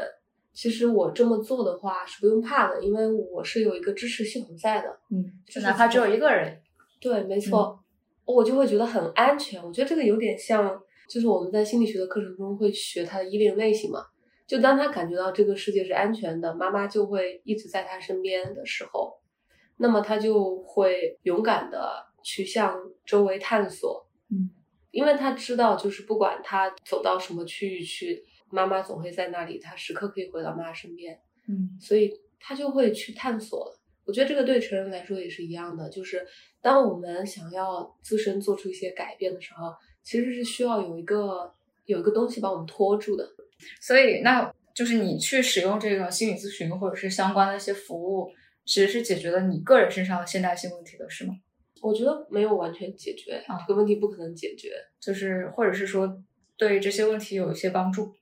[0.58, 4.90] 其实我这么做的话是不用怕的，因为我是有一个支持系统在的。
[5.12, 6.60] 嗯，就就是哪怕只有一个人，
[7.00, 7.80] 对，没错，
[8.26, 9.64] 我就会觉得很安全。
[9.64, 14.04] 我觉得这个有点像，就是我们在心理学的课程中会学他的依恋类型嘛。
[14.48, 19.14] 就当他感觉到这个世界是安全的，妈妈就会一直在他身边的时候，
[19.78, 24.08] 那么他就会勇敢的去向周围探索。
[24.32, 24.50] 嗯，
[24.90, 31.20] 因为他知道，就是不管他走到什么区域去，妈妈总会在那里，他时刻可以回到妈妈身边。
[31.48, 33.74] 嗯所以他就会去探索。
[34.06, 36.26] 我觉得这个对成人来说也是一样的，就是
[36.62, 41.54] 当我们想要自身做出一些改变的时候，其实是需要有一个
[41.86, 43.28] 有一个东西把我们拖住的。
[43.82, 48.30] 所以那就是你去使用这个心理咨询或者是相关的一些服务，
[48.66, 51.34] 其实是解决了你个人身上的现代性问题的，是吗？
[51.82, 54.72] 我觉得没有完全解决、啊这个问题，不可能解决。
[55.00, 56.22] 就是或者是说
[56.56, 58.14] 对这些问题有一些帮助。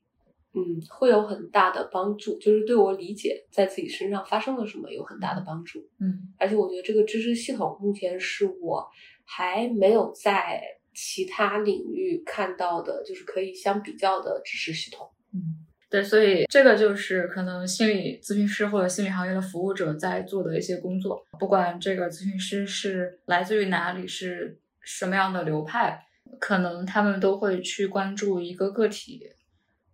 [0.56, 5.80] 嗯，会有很大的帮助，就是对我理解在自己身上发生了什么有很大的帮助。
[6.00, 8.88] 嗯而且我觉得这个知识系统目前是我
[9.26, 10.62] 还没有在
[10.94, 15.06] 其他领域看到的，就是可以相比较的知识系统。
[15.34, 26.00] 嗯，对，所以这个就是可能心理咨询师或者心理行业的服务者在做的一些工作，不管这个咨询师是来自于哪里，是什么样的流派，
[26.40, 29.20] 可能他们都会去关注一个个体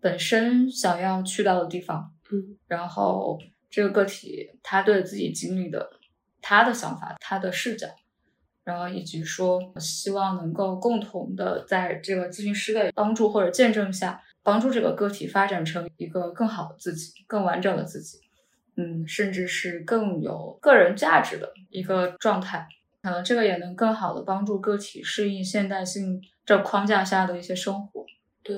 [0.01, 5.91] 本身想要去到的地方，嗯然后这个个体他对自己经历的
[6.41, 7.87] 他的想法、他的视角，
[8.63, 18.19] 然后以及说希望能够共同的在这个咨询师的帮助或者见证下，帮助这个个体发展成一个更好的自己、更完整的自己，
[18.75, 22.67] 嗯，甚至是更有个人价值的一个状态。
[23.03, 28.05] 可能这个也能更好的帮助个体适应现代性这框架下的一些生活。
[28.43, 28.55] 对，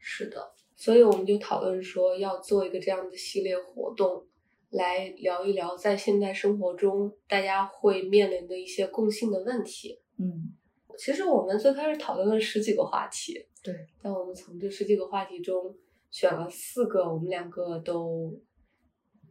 [0.00, 4.26] 是的，所以我们就讨论说要做一个这样的系列活动，
[4.70, 9.98] 来聊一聊在现代生活中大家会面临的一些共性的问题。
[10.18, 10.52] 嗯，
[10.98, 15.74] 其实我们最开始讨论了十几个话题，对，但我们从这十几个话题中
[16.10, 18.38] 选了四个，我们两个都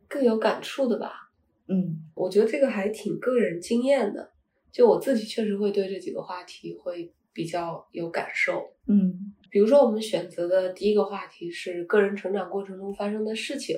[0.07, 1.31] 更有感触的吧。
[1.67, 4.31] 嗯我觉得这个还挺个人经验的，
[4.71, 8.63] 就我自己确实会对这几个话题会比较有感受。
[8.87, 13.77] 嗯比如说，我们选择的第一个话题是个人成长过程中发生的事情，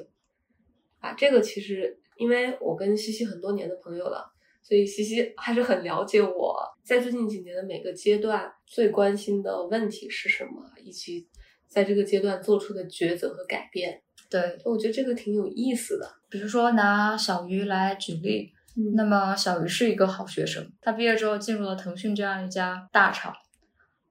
[0.99, 11.27] 啊，这个其实因为我跟西西很多年的朋友了，所以西西 还是很了解我在最近几年的每个阶段最关心的问题是什么，以及
[11.67, 14.01] 在这个阶段做出的抉择和改变。
[14.31, 16.09] 对，我觉得这个挺有意思的。
[16.27, 23.31] 比如说拿小鱼来举例，嗯那么小鱼是一个好学生，他毕业之后进入了腾讯这样一家大厂。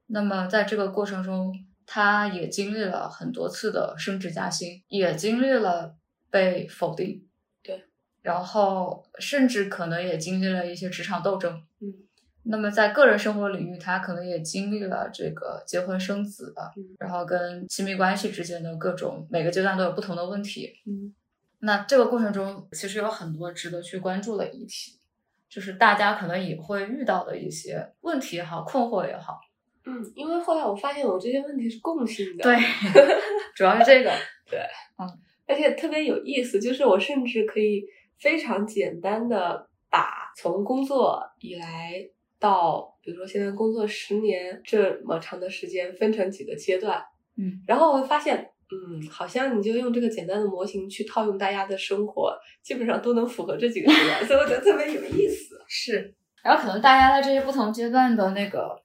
[0.07, 1.53] 那么在这个过程中，
[1.85, 5.97] 他也经历了很多次的升职加薪，也经历了
[6.31, 7.27] 被否定，
[7.63, 7.85] 对，
[8.23, 11.63] 然后甚至可能也经历了一些职场斗争。
[11.81, 11.95] 嗯，
[12.45, 20.75] 那么在个人生活领域，他可能也经历了这个结婚生子，嗯然后跟亲密关系之间的各种每个阶段都有不同的问题。
[20.87, 21.15] 嗯
[21.61, 24.99] 那这个过程中，其实有很多值得去关注的议题，
[25.49, 29.41] 就是大家可能也会遇到的一些问题也好，困惑也好。
[29.87, 32.43] 嗯，因为后来我发现我这些问题是共性的。
[32.43, 32.57] 对，
[33.55, 34.11] 主要是这个。
[34.51, 34.59] 对，
[34.99, 35.07] 嗯
[35.49, 37.85] 而且特别有意思，就是我甚至可以
[38.19, 41.93] 非常简单的把从工作以来
[42.41, 47.01] 到，比如说现在工作十年这么长的时间分成几个阶段，
[47.39, 48.37] 嗯，然后我会发现，
[48.73, 55.57] 嗯，好像你就用这个简单的模型去套用大家的生活，基本上都能符合这几个阶段，所以我觉得特别有意思。
[55.69, 56.13] 是。
[56.43, 58.77] 然后可能大家在这些不同阶段的那个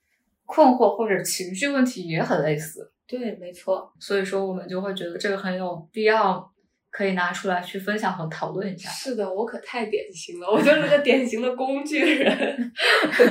[0.52, 6.46] 困惑或者情绪问题也很类似，对，没错，所以说我们就会觉得这个很有必要，
[6.90, 8.90] 可以拿出来去分享和讨论一下。
[8.90, 12.74] 是的，我可太典型了，我就是个典型的工具人。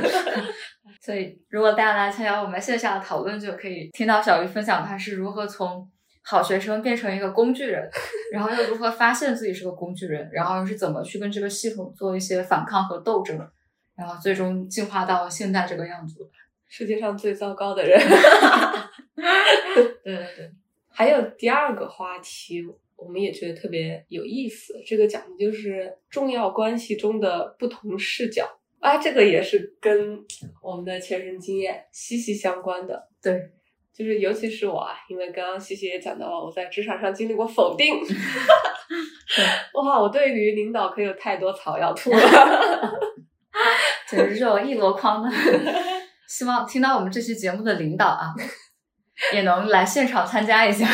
[1.03, 5.87] 所以，如果大家来参加我们线下的讨论，就可以听到小鱼分享他是如何从
[6.23, 7.87] 好学生变成一个工具人，
[8.33, 13.39] 然后又如何发现自己是个工具人，然后又是怎么去跟这个系统做一些反抗和斗争，
[13.95, 16.17] 然后最终进化到现在这个样子。
[16.71, 17.99] 世界上最糟糕的人。
[20.05, 20.51] 对对对，
[20.89, 22.63] 还有第二个话题，
[22.97, 24.73] 我们也觉得特别有意思。
[24.87, 30.19] 这个讲的就是重要关系中的不同视角啊，这个也是跟
[30.63, 33.09] 我们的前人经验息息相关的。
[33.21, 33.37] 对，
[33.93, 37.97] 就是尤其是我啊，因为刚刚西西也讲到了，我在职场上经历过否定。
[39.75, 42.19] 哇，我对于领导可有太多草要吐了。
[44.09, 45.31] 简直是有一箩筐的。
[46.31, 48.33] 希望听到我们这期节目的领导啊，
[49.35, 50.87] 也能来现场参加一下，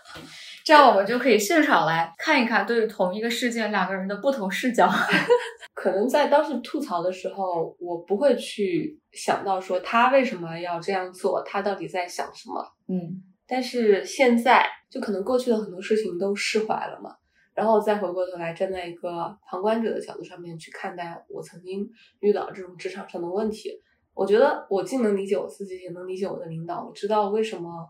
[0.64, 4.90] 这样我们就可以现场来看一看对于同一个事件两个人的不同视角。
[5.74, 12.64] 可能在当时吐槽的时候，我不会去想到说他为什么要这样做，他到底在想什么。
[12.88, 17.10] 嗯但是现在就可能过去的很多事情都释怀了嘛，
[17.52, 21.86] 然后再回过头来站在一个旁观者的角度上面去看待我曾经
[22.20, 23.70] 遇到这种职场上的问题，
[24.20, 27.88] 我觉得我既能理解我自己，也能理解我的领导，我知道为什么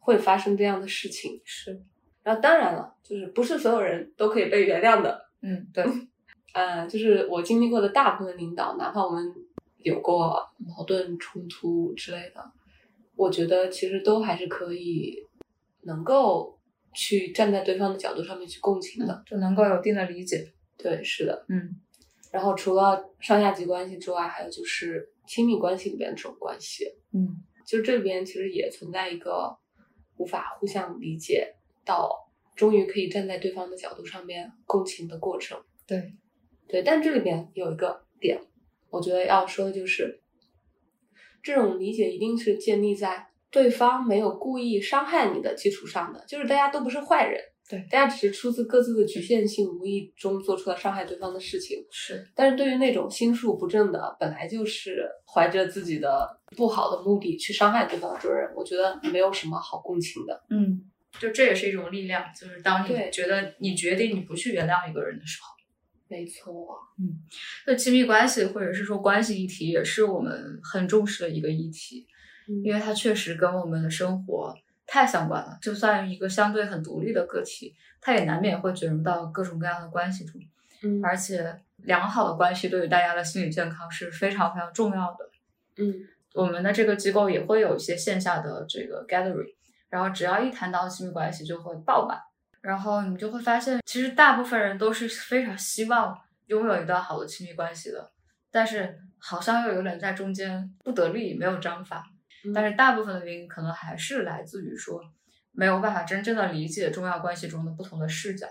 [0.00, 1.40] 会发生这样的事情。
[1.46, 1.80] 是，
[2.22, 5.82] 然后当然了，就是不是所有人都可以被原谅的，嗯对，
[6.52, 9.34] 呃，就是我经历过的大部分领导，哪怕我们
[9.78, 12.52] 有过矛盾冲突之类的，
[13.16, 15.26] 我觉得其实都还是可以
[15.84, 16.58] 能够
[16.92, 19.22] 去站在对方的角度上面去共情的。
[19.24, 20.52] 就能够有一定的理解。
[20.76, 21.46] 对，是的。
[21.48, 21.80] 嗯
[22.30, 29.56] 然后除了上下级关系之外，还有就是亲密关系里边的这种关系，嗯就这边其实也存在一个
[30.18, 31.54] 无法互相理解
[31.86, 35.58] 到终于可以站在对方的角度上面共情的过程。
[35.86, 36.12] 对，
[36.68, 38.38] 对，但这里边有一个点，
[38.90, 40.20] 我觉得要说的就是，
[41.42, 47.42] 这种理解一定是建立在对方没有故意伤害你的基础上的，就是大家都不是坏人，
[47.72, 47.86] 对。
[47.90, 51.82] 大家只是出自各自的局限性，无意中做出了伤害对方的事情。
[51.90, 60.42] 是，但是对于那种心术不正的，本来就是怀着自己的不好的目的去伤害对方的这种人，我觉得没有什么好共情的。
[60.50, 60.82] 嗯，
[61.18, 65.48] 就这也是一种力量，就是当你觉得你决定你不去原谅一个人的时候，
[66.08, 67.22] 没错，嗯
[67.66, 72.06] 那亲密关系或者是说关系议题，也是我们很重视的一个议题，
[72.48, 72.60] 嗯。
[72.62, 74.54] 因为它确实跟我们的生活
[74.92, 75.56] 太相关了。
[75.62, 80.38] 就算一个相对很独立的个体，他也难免会卷入到各种各样的关系中，
[80.82, 85.30] 嗯而且良好的关系对于大家的心理健康是非常非常重要的。
[85.78, 89.54] 嗯我们的这个机构也会有一些线下的这个 gathering，
[89.88, 92.18] 然后只要一谈到亲密关系就会爆满，
[92.60, 96.18] 然后你就会发现，其实大部分人都是非常希望
[96.48, 98.10] 拥有一段好的亲密关系的，
[98.50, 102.04] 但是好像又有点在中间不得力，没有章法。
[102.44, 105.00] 嗯但是大部分的原因可能还是来自于说
[105.52, 108.46] 没有办法真正的理解重要关系中的不同的视角，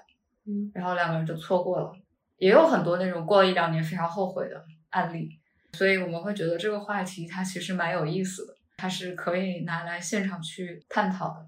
[0.46, 1.92] 嗯然后两个人就错过了。
[2.38, 5.30] 也有很多那种过了一两年非常后悔的案例，
[5.74, 11.48] 所以我们会觉得这个话题它其实蛮有意思的，它是可以拿来现场去探讨的。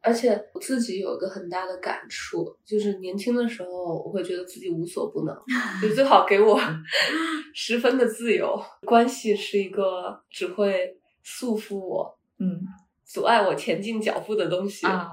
[0.00, 3.68] 而且我自己有一个很大的感触，就是年轻的时候，
[4.02, 5.36] 我会觉得自己无所不能，
[5.82, 6.58] 就最好给我
[7.52, 8.58] 十分的自由。
[8.86, 10.97] 关系是一个只会
[11.30, 12.60] 束缚我、嗯
[13.04, 14.86] 阻碍我前进脚步的东西。
[14.86, 15.10] 啊，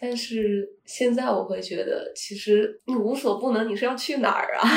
[0.00, 4.68] 但是现在我会觉得，其实你无所不能，你是要去哪儿啊？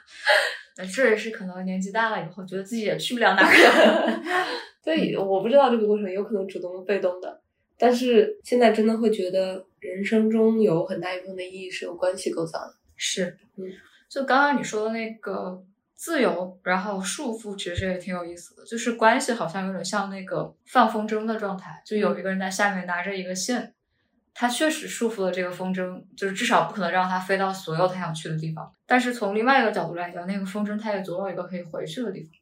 [0.76, 4.20] 那这也是可能年纪大了以后觉得自己也去不了哪儿。
[4.84, 7.40] 对，我不知道这个过程有可能主动被动的，
[7.78, 12.74] 但是现在真的会觉得人生中有很大一部分的意义是由关系构造的。
[12.96, 13.64] 是，嗯，
[14.08, 15.62] 就刚刚你说的那个
[16.02, 18.64] 自由，然后束缚，其实也挺有意思的。
[18.64, 23.72] 就是关系好像有点像那个放风筝的状态，就有一个人在下面拿着一个线，
[24.34, 28.74] 他确实束缚了这个风筝，就是至少不可能让它飞到所有他想去的地方。
[28.84, 32.32] 但是从另外一个角度来讲，那个风筝它也总有一个可以回去的地方，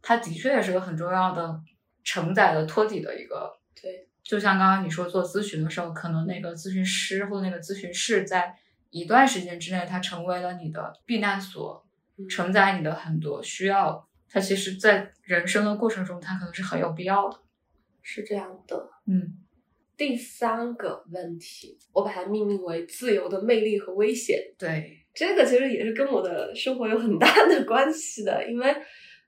[0.00, 1.60] 它的确也是个很重要的
[2.02, 8.56] 承载的托底的一个对，就像刚刚你说做咨询的时候，可能那个咨询师或者那个咨询室在
[8.88, 11.89] 一段时间之内，它成为了你的避难所，嗯
[12.28, 14.06] 承载你的很多需要。
[14.28, 17.38] 它其实，在人生的过程中，它可能是很有必要的。
[18.02, 18.88] 是这样的。
[19.06, 19.36] 嗯
[19.96, 24.38] 第三个问题，我把它命名为自由的魅力和危险。
[24.56, 28.74] 对，这个其实也是跟我的生活有很大的 关系的，因为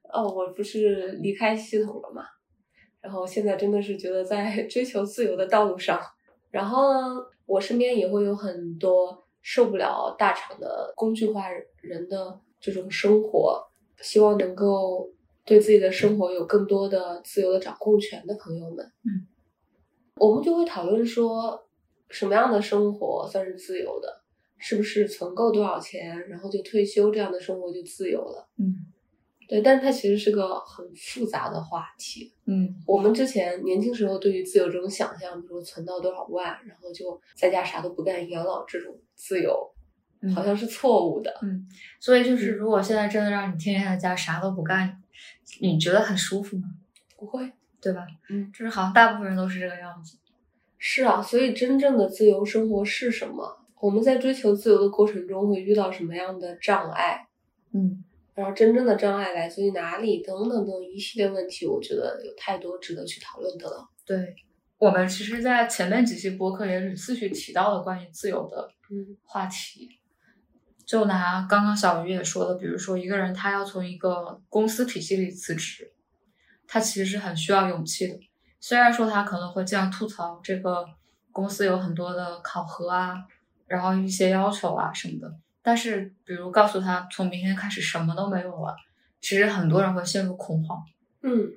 [0.04, 2.24] 哦，我不是离开系统了嘛，
[3.02, 6.00] 然后现在真的是觉得在追求自由的道路上，
[6.50, 11.50] 然后呢，我身边也会有很多受不了大厂的工具化
[11.82, 13.62] 人的这种生活，
[14.00, 15.10] 希望能够
[15.44, 19.26] 对自己的生活有更多的自由的掌控权的朋友们，嗯，
[20.16, 21.68] 我们就会讨论说，
[22.08, 24.22] 什么样的生活算是自由的？
[24.64, 28.48] 是不是存够多少钱，然后就退休，这样的生活就自由了？
[28.58, 28.86] 嗯
[29.48, 32.32] 对，但它其实是个很复杂的话题。
[32.46, 39.71] 嗯我们之前年轻时候对于自由这种想象，比如说存到多少万，然后就在家啥都不干养老这种自由，嗯
[40.34, 41.32] 好像是错误的。
[41.42, 41.66] 嗯。
[42.00, 45.00] 所以就是，如果现在真的让你天天在家啥都不干，
[45.60, 46.64] 你觉得很舒服吗？
[47.16, 48.06] 不会，对吧？
[48.30, 50.18] 嗯，就是好像大部分人都是这个样子。
[50.78, 53.58] 是啊，所以真正的自由生活是什么？
[53.80, 57.26] 我们在追求自由的过程中会遇到什么样的障碍？
[57.72, 58.04] 嗯
[58.34, 60.22] 然后真正的障碍来自于哪里？
[60.22, 63.86] 等等等一系列问题，我觉得有太多值得去讨论的了。
[64.06, 64.34] 对，
[64.78, 69.88] 我们其实，在前面几期播客也屡次去提到了关于自由的嗯话题。
[70.92, 75.90] 就拿刚刚小鱼也说的，比如说一个人他要从一个公司体系里辞职，
[76.68, 78.20] 他其实是很需要勇气的。
[78.60, 80.84] 虽然说他可能会这样吐槽这个
[81.30, 83.16] 公司有很多的考核啊，
[83.66, 88.76] 然后一些要求啊什么的，但是比如告诉他从明天开始什么都没有了，
[89.22, 90.78] 其实很多人会陷入恐慌，
[91.22, 91.52] 嗯，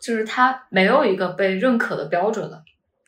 [0.00, 2.62] 就是他没有一个被认可的标准了。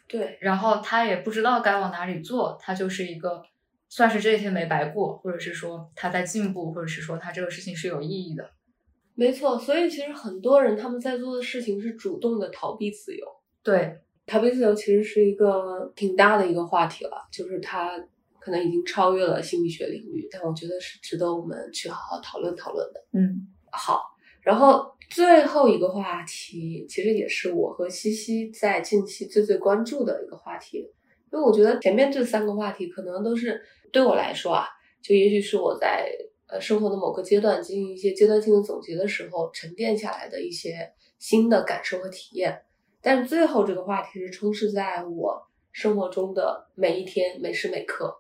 [0.09, 3.45] 对，然后他也不知道该往哪里做，他就是一个
[3.91, 8.49] 算是这一天没白过，或者是说他在进步，或者是说他这个事情是有意义的。
[9.15, 9.59] 没错。
[9.59, 13.27] 所以其实很多人他们在做的事情是主动的逃避自由。
[13.63, 17.99] 对，逃避自由其实是一个挺大的一个话题了，就是它
[18.39, 23.05] 可能已经超越了心理学领域，但我觉得是值得我们去好好讨论讨论的。
[23.13, 24.01] 嗯好，
[24.41, 30.79] 然后最后一个话题，其实也是我和西西在近期最最关注的一个话题，
[31.33, 33.61] 因为我觉得前面这三个话题可能都是
[33.93, 34.67] 对我来说啊，
[35.03, 36.11] 就也许是我在
[36.47, 42.63] 呃生活的某个阶段进行一些阶段性的总结的时候沉淀下来的一些新的感受和体验，
[43.01, 48.15] 但是最后这个话题是充斥在我生活中的每一天每时每刻。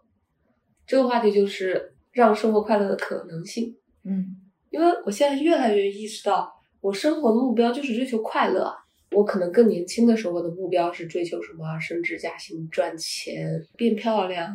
[0.87, 3.77] 这个话题就是让生活快乐的可能性。
[4.05, 4.37] 嗯
[4.71, 6.49] 因为我现在越来越意识到，
[6.81, 8.73] 我生活的目标就是追求快乐。
[9.11, 14.49] 我可能更年轻的时候，我的目标是追求什么升职加薪、赚钱、变漂亮、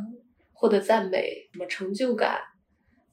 [0.55, 2.39] 获得赞美、什么成就感。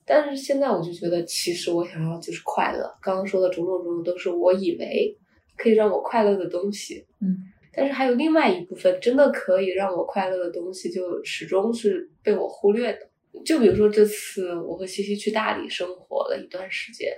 [0.04, 2.92] 但是现在我就觉得，其实我想要就是快乐。
[3.02, 5.16] 刚刚说的种种种种都是我以为
[5.56, 7.36] 可以让我快乐的东西，嗯，
[7.72, 13.08] 但是还有另外一部分真的可以让我快乐的东西，就始终是被我忽略的。
[13.44, 17.12] 就比如说这次我和西西去大理生活了一段时间，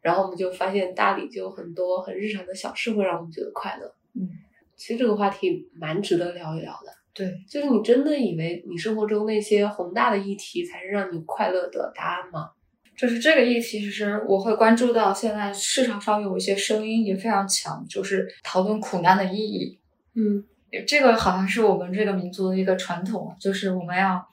[0.00, 3.94] 然后我们就发现大理就有很多很日常的小事会让我们觉得快乐。
[4.14, 4.30] 嗯，
[4.76, 6.97] 其实这个话题蛮值得聊一聊的。
[7.18, 12.50] 对，就是你真的以为你生活中那些宏大的议题才是让你快乐的答案吗？
[12.96, 19.76] 就是这个议题，其实我会关注到现在市场上有一些声音也非常强，就是讨论苦难的意义。
[20.14, 20.44] 嗯，
[20.86, 24.24] 这个好像是我们这个民族的一个传统，就是我们要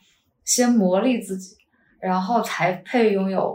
[0.44, 1.56] 先磨砺自己，
[2.00, 3.52] 然后才配拥有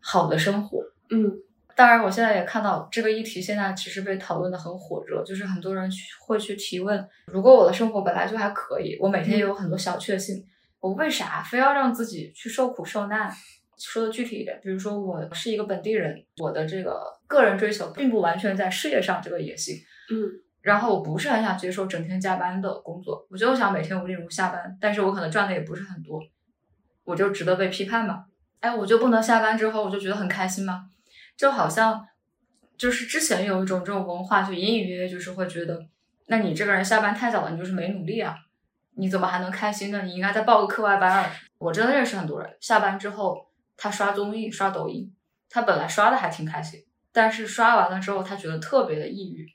[0.00, 0.78] 好的生活。
[1.10, 1.32] 嗯，
[1.78, 10.44] 当然，我现在也看到这个议题现在其实被讨论的很火热，就是很多人去会去提问：如果我的生活本来就还可以，我每天也有很多小确幸，
[10.80, 13.32] 我为啥非要让自己去受苦受难？
[13.78, 19.76] 说的具体一点，比如说我是一个本地人，我的这个个人追求并不完全在事业上这个野心，
[20.10, 20.28] 嗯，
[20.60, 26.20] 然后我不是很想接受整天加班的工作，我就想每天五点钟下班，但是我可能赚的也不是很多，
[27.04, 28.24] 我就值得被批判吗？
[28.58, 30.86] 哎，我就不能下班之后我就觉得很开心吗？
[31.38, 32.06] 就好像
[32.76, 35.86] 就是之前有一种这种文化，就隐隐约约就是会觉得，
[36.26, 38.36] 那你这个人下班太早了，你就是没努力啊，
[38.96, 40.02] 你怎么还能开心呢？
[40.02, 41.30] 你应该再报个课外班。
[41.58, 45.14] 我真的认识很多人，下班之后他刷综艺、刷抖音，
[45.48, 49.46] 他本来刷的还挺开心，但是刷完了之后他觉得特别的抑郁，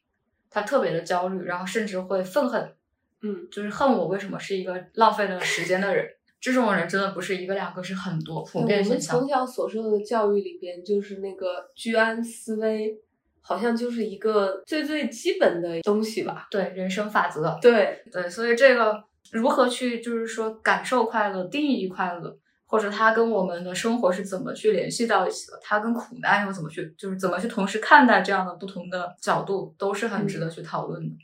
[0.49, 2.75] 他特别的焦虑，然后甚至会愤恨，
[3.21, 6.07] 嗯，就是恨我为什么是一个浪费了时间的人。
[6.43, 8.99] 这种人真的不是一个两个，是很多普遍我们。
[8.99, 12.99] 从小所受的教育里边，就是那个居安思危，
[13.39, 16.47] 好像就是一个最最基本的东西吧。
[16.51, 31.15] 对人生法则，对，对，所以这个如何去就是说感受快乐、定义快乐，或者它跟我们的生活是怎么去联系到一起的，它跟苦难又怎么去，就是怎么去同时看待这样的不同的角度，都是很值得去讨论的。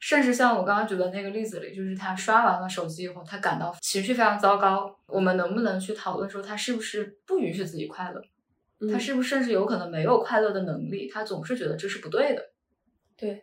[0.00, 4.96] 甚至像我刚刚举的那个例子里，就是他刷完了手机以后，他感到情绪非常糟糕。
[5.06, 8.22] 我们能不能去讨论说，他是不是不允许自己快乐？
[8.80, 11.10] 嗯他是不是甚至有可能没有快乐的能力？
[11.12, 12.42] 他总是觉得这是不对的。
[13.16, 13.42] 对，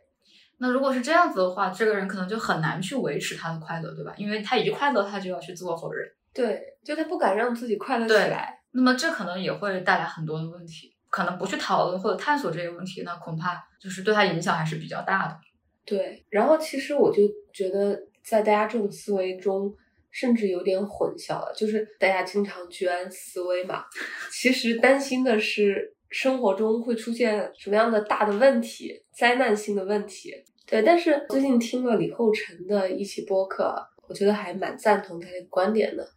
[0.60, 4.14] 那如果是这样子的话，这个人可能就很难去维持他的快乐，对吧？
[4.16, 6.10] 因为他一快乐，他就要去自我否认。
[6.34, 8.62] 对，就他不敢让自己快乐起对来。
[8.72, 10.96] 那么这可能也会带来很多的问题。
[11.10, 15.38] 可能不去讨论或者探索这些问题，那恐怕就是对他影响还是比较大的。
[15.86, 17.22] 对，然后其实我就
[17.54, 19.72] 觉得，在大家这种思维中，
[20.10, 21.54] 甚至有点混淆了。
[21.56, 23.84] 就是大家经常居安思危嘛，
[24.32, 30.32] 其实担心的是生活中会出现什么样的大的问题、灾难性的问题。
[30.66, 33.76] 对，但是最近听了李厚成的一期播客，
[34.08, 36.08] 我觉得还蛮赞同他这个观点的。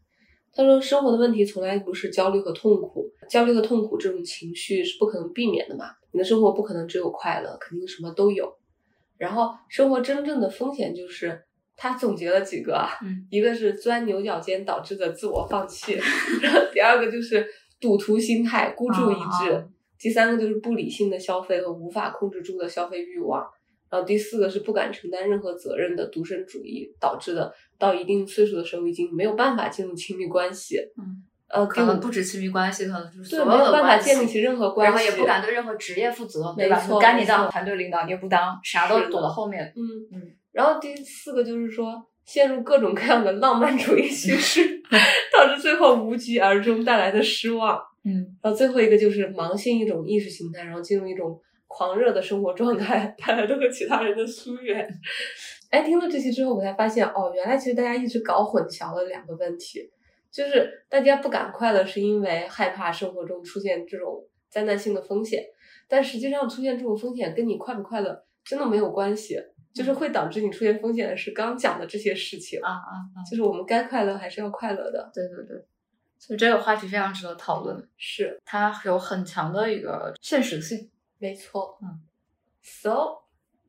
[0.54, 5.90] 他说，生活的问题从来不是焦虑和痛苦，焦虑和痛苦这种情绪是不可能避免的嘛。
[6.10, 8.50] 你的生活不可能只有快乐，肯定什么都有。
[9.18, 11.38] 然后生活真正的风险就是，
[11.76, 15.98] 他总结了几个啊，嗯一个是钻牛角尖导致的自我放弃，
[16.40, 17.46] 然后第二个就是
[17.80, 19.64] 赌徒心态孤注一掷，啊
[19.98, 23.44] 第三个就是不理性的消费和无法控制住的消费欲望，
[23.90, 36.76] 然后第四个是不敢承担任何责任的独身主义导致的，到一定岁数的时候已经没有办法进入亲密关系，嗯，呃，可能不止亲密关系，可能就是对所有的没有办法建立起任何关系，然后也不敢对任何职业负责，对吧？
[36.76, 39.64] 没错你该你当团队领导，你也不当，啥都躲到后面。
[39.74, 39.80] 嗯
[40.12, 40.22] 嗯，
[40.52, 41.94] 然后第四个就是说，
[42.24, 44.82] 陷入各种各样的浪漫主义叙事，
[45.32, 47.80] 导致最后无疾而终带来的失望。
[48.04, 54.86] 嗯，然后最后一个就是盲信一种意识形态，然后进入一种狂热的生活状态，带来的和其他人的疏远。
[55.70, 59.80] 哎，听了这期之后，我才发现，哦，原来其实大家一直搞混淆了两个问题，
[60.30, 65.44] 就是大家不敢快乐，是因为害怕生活中出现这种灾难性的风险，
[65.88, 69.38] 但实际上出现这种风险跟你快不快乐真的没有关系，
[69.74, 73.18] 就是会导致你出现风险的是刚讲的这些事情，啊啊啊！
[73.28, 75.64] 就是我们该快乐还是要快乐的，对对对，
[76.18, 78.40] 所以这个话题非常值得讨论，是。
[78.44, 80.90] 它有很强的一个现实性。
[81.18, 82.00] 没错，嗯
[82.62, 83.18] ，so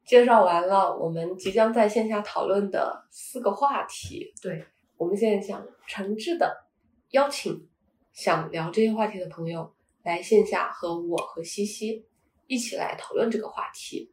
[0.06, 4.64] 介绍完了我们即将在线下讨论的四个话题，对，
[5.00, 6.68] 我们现在想诚挚的
[7.12, 7.70] 邀请
[8.12, 9.74] 想聊这些话题的朋友
[10.04, 12.06] 来线下和我和西西
[12.48, 14.12] 一起来讨论这个话题。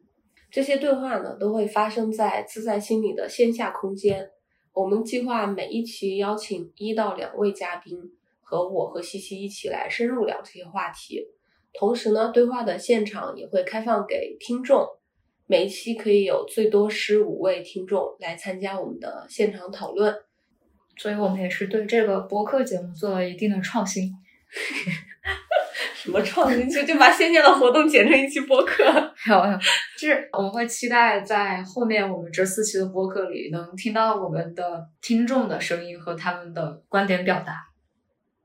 [0.49, 4.31] 这些对话呢都会发生在自在心理的线下空间。
[4.71, 7.99] 我们计划每一期邀请一到两位嘉宾
[8.39, 11.21] 和我和西西一起来深入聊这些话题。
[11.73, 14.87] 同时呢，对话的现场也会开放给听众，
[15.47, 20.15] 每一期可以有最多十五位听众来参加我们的现场讨论。
[20.97, 24.11] 所以我们也是对这个播客节目做了一定的创新，
[25.93, 26.69] 什么创新？
[26.69, 28.83] 就就把线下的活动剪成一期播客。
[29.27, 29.57] 没有没有，
[29.99, 37.55] 就是我们会期待在后面我们这四期的播客里，能听到我们的听众的声音和他们的观点表达。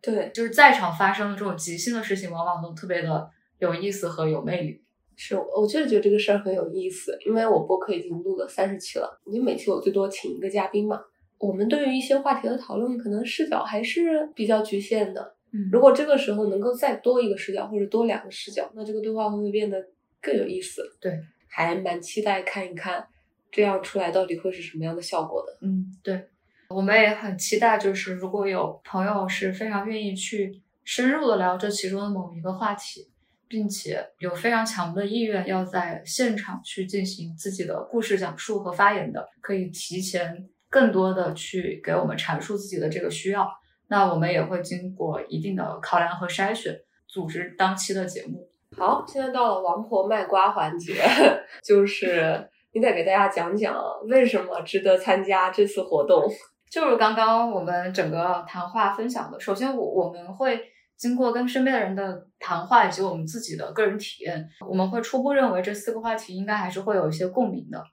[0.03, 4.83] 对，就是在场发生的这种即兴的事情，往往都特别的有意思和有魅力。
[5.17, 11.01] 是，我确实觉得这个事儿很有意思，因为我播客已经录了三十期了，你每期我最多请一个嘉宾嘛。
[11.43, 15.35] 我们对于一些话题的讨论，可能视角还是比较局限的。
[15.51, 19.85] 嗯如果这个时候能够再多一个视角，或者多两个视角，那这个对话会不会变得
[20.21, 20.81] 更有意思？
[21.01, 21.19] 对，
[21.49, 23.05] 还蛮期待看一看
[23.51, 25.59] 这样出来到底会是什么样的效果的。
[25.67, 26.29] 嗯，对，
[26.69, 33.09] 我们也很期待，就是如果有朋友是非常愿意去深入的聊这其中的某一个话题，
[33.49, 43.47] 并且有非常强的意愿要在现场去进行自己的故事讲述和发言的，可以提前更多的去给我们阐述自己的这个需要。
[43.89, 46.75] 那我们也会经过一定的考量和筛选，
[47.07, 48.49] 组织当期的节目。
[48.79, 50.95] 好，现在到了王婆卖瓜环节，
[51.63, 53.77] 就是你得给大家讲讲
[54.09, 56.25] 为什么值得参加这次活动。
[56.71, 60.59] 就是刚刚我们整个谈话分享的，首先我我们会
[60.97, 67.85] 经过跟身边的人的谈话以及我们自己的个人体验，我们会初步认为这四个话题应该还是会有一些共鸣的。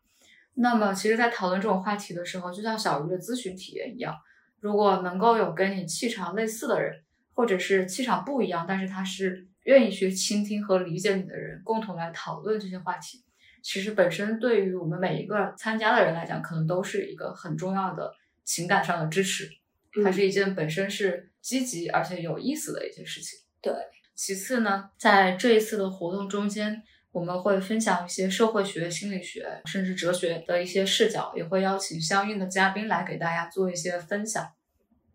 [0.62, 4.14] 那么，其实，在讨论这种话题的时候，就像小鱼的咨询体验一样，
[4.60, 7.01] 如果能够有跟你气场类似的人，
[7.34, 13.24] 或者是气场不一样，但是他是愿意去倾听和理解你的人，共同来讨论这些话题，
[13.62, 18.12] 其实本身对于我们每一个参加的人来讲，可能都是一个很重要的
[18.43, 19.49] 情感上的支持。
[20.03, 23.39] 它是一件本身是积极而且有意思的一件事情。
[23.62, 23.74] 对，
[24.14, 34.47] 其次呢，在这一次的活动中间，我们会分享一些社会学、心理学甚至哲学的一些视角，也会邀请相应的嘉宾来给大家做一些分享。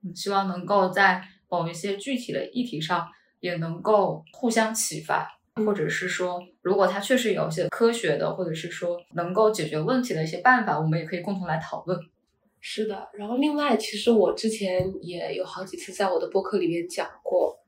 [0.02, 3.08] 嗯，希望能够在某一些具体的议题上
[3.40, 5.28] 也能够互相启发，
[5.64, 11.98] 或者是说，如果它确实有一些科学的，或者是说能够解决问题的一些办法，我们也可以共同来讨论。
[12.60, 17.60] 是的，然后另外，其实我之前也有好几次在我的播客里面讲过，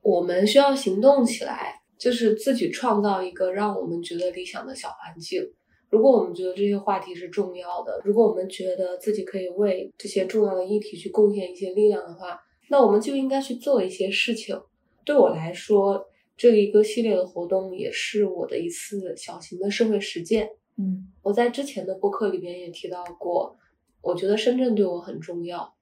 [0.00, 5.42] 我们需要行动起来，就是自己创造一个让我们觉得理想的小环境。
[5.90, 12.38] 如果我们觉得这些话题是重要的，如果我们觉得自己可以为这些重要的议题去贡献一些力量的话，
[12.68, 14.60] 那我们就应该去做一些事情。
[15.04, 20.50] 对我来说，这一个系列的活动也是我的一次小型的社会实践。
[20.76, 23.56] 嗯我在之前的播客里边也提到过，
[24.02, 25.74] 我觉得深圳对我很重要，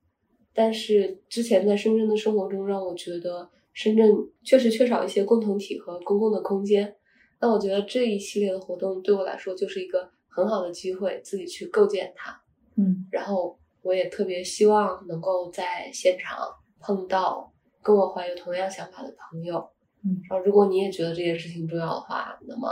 [0.54, 4.10] 但是之前在深圳的生活中，让我觉得深圳
[4.42, 6.96] 确实缺少一些共同体和公共的空间。
[7.38, 12.40] 那我觉得这一系列的活动对我来说就是一个很好的机会，自己去构建它。
[12.76, 16.38] 嗯然后我也特别希望能够在现场
[16.80, 17.52] 碰到
[17.82, 19.68] 跟我怀有同样想法的朋友。
[20.02, 22.70] 嗯，然后如果你也觉得这件事情重要的话，那么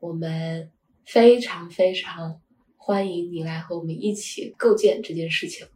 [0.00, 0.70] 我们
[1.04, 2.40] 非常非常
[2.78, 5.66] 欢迎你来和我们一起构建这件事情。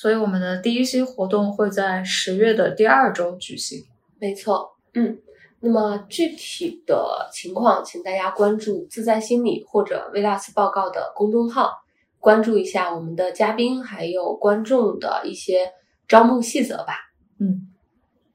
[0.00, 3.84] 所以我们的第一期活动会在十月的第二周举行。
[4.20, 5.18] 没错，嗯。
[5.58, 11.72] 那么具体的情况，请大家关注“自在心理”或者“维纳斯报告”的公众号，
[12.20, 15.72] 关注一下我们的嘉宾还有观众的一些
[16.06, 16.94] 招募细则吧。
[17.40, 17.66] 嗯，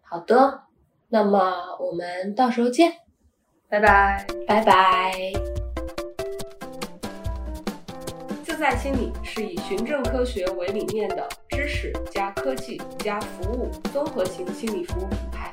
[0.01, 0.63] 好的，
[1.07, 2.91] 那么我们到时候见，
[3.69, 4.27] 拜拜。
[4.45, 5.62] 拜拜。
[8.63, 15.51] 在心理是以循证科学为理念的知识加科技加服务综合型心理服务品牌，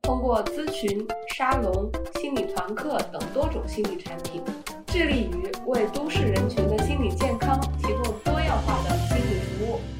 [0.00, 4.42] 通过咨询、沙龙、心理团课等多种心理产品，
[4.86, 9.97] 致力于为都市人群的心理健康提供多样化的心理服务。